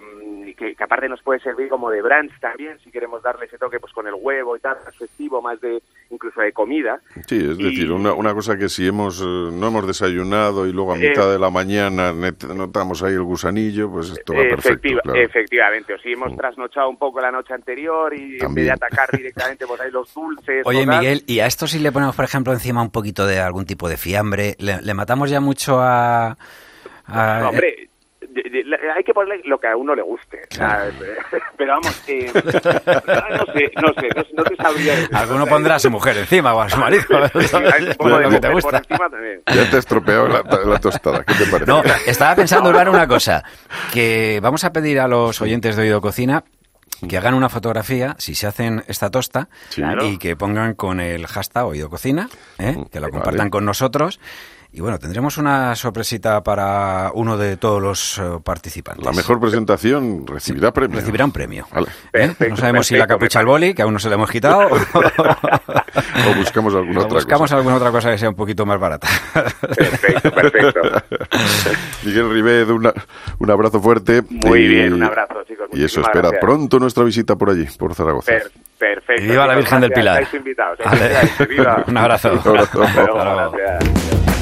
[0.60, 3.80] que, que aparte nos puede servir como de brunch también, si queremos darle ese toque
[3.80, 7.00] pues con el huevo y tal, más festivo, más de incluso de comida.
[7.26, 10.72] Sí, es Y- decir, una, una cosa que si hemos eh, no hemos desayunado y
[10.72, 14.68] luego a Eh, mitad de la mañana notamos ahí el gusanillo, pues esto va perfecto,
[14.68, 15.18] Efectiva- claro.
[15.20, 16.36] Efectivamente, o si hemos Mm.
[16.36, 20.12] trasnochado un poco la noche anterior y en vez de atacar directamente pues ahí los
[20.12, 20.62] dulces.
[20.66, 23.64] Oye, Miguel, ¿y a esto si le ponemos, por ejemplo, encima un poquito de algún
[23.64, 24.56] tipo de fiambre?
[24.58, 26.36] ¿Le, le matamos ya mucho a...?
[27.06, 27.79] a- Hombre,
[28.96, 30.40] hay que ponerle lo que a uno le guste.
[30.50, 30.94] ¿sabes?
[31.56, 32.42] Pero vamos, eh, no
[33.52, 35.16] sé, no sé, no, no te sabría decir.
[35.16, 37.04] Alguno pondrá a su mujer encima o a su marido.
[37.98, 38.78] Poco de lo que te gusta.
[38.78, 39.42] encima también.
[39.46, 41.70] Ya te he estropeado la, la tostada, ¿qué te parece?
[41.70, 43.42] No, estaba pensando, Urbano, una cosa.
[43.92, 46.44] Que vamos a pedir a los oyentes de Oído Cocina
[47.08, 49.80] que hagan una fotografía, si se hacen esta tosta, Sí.
[49.80, 50.04] Claro.
[50.04, 52.28] y que pongan con el hashtag Oído Cocina,
[52.58, 52.76] ¿eh?
[52.92, 53.12] que lo Vale.
[53.12, 54.20] compartan con nosotros.
[54.72, 59.04] Y bueno, tendremos una sorpresita para uno de todos los eh, participantes.
[59.04, 61.00] La mejor presentación recibirá premio.
[61.00, 61.66] Recibirá un premio.
[61.72, 61.88] Vale.
[62.12, 62.32] ¿Eh?
[62.48, 66.34] No sabemos si la capucha al boli, que aún no se la hemos quitado, O
[66.36, 67.56] buscamos alguna o otra buscamos cosa.
[67.56, 69.08] alguna otra cosa que sea un poquito más barata.
[69.76, 70.80] Perfecto, perfecto.
[72.04, 72.94] Miguel Ribed, una-
[73.40, 74.22] un abrazo fuerte.
[74.28, 75.66] Muy Y- bien, un abrazo, chicos.
[75.72, 76.40] Y eso espera gracias.
[76.42, 78.30] pronto nuestra visita por allí, por Zaragoza.
[78.32, 79.22] Per- perfecto.
[79.24, 80.22] Y viva la Virgen del Pilar.
[80.22, 80.78] Estáis invitados.
[80.84, 81.08] Vale.
[81.08, 81.84] Gracias, viva.
[81.88, 82.32] Un abrazo.
[82.32, 82.78] Un abrazo.
[82.78, 84.39] Gracias.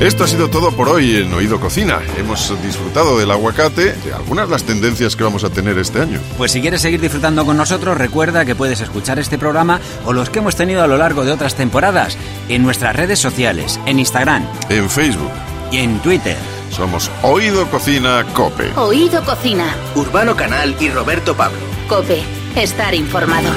[0.00, 2.00] Esto ha sido todo por hoy en Oído Cocina.
[2.16, 6.20] Hemos disfrutado del aguacate, de algunas de las tendencias que vamos a tener este año.
[6.38, 10.30] Pues si quieres seguir disfrutando con nosotros, recuerda que puedes escuchar este programa o los
[10.30, 12.16] que hemos tenido a lo largo de otras temporadas
[12.48, 15.30] en nuestras redes sociales, en Instagram En Facebook
[15.70, 16.38] y en Twitter.
[16.70, 18.72] somos Oído Cocina Cope.
[18.76, 19.66] Oído Cocina.
[19.94, 21.58] Urbano Canal y Roberto Pablo.
[21.88, 22.22] Cope.
[22.56, 23.50] Estar informado.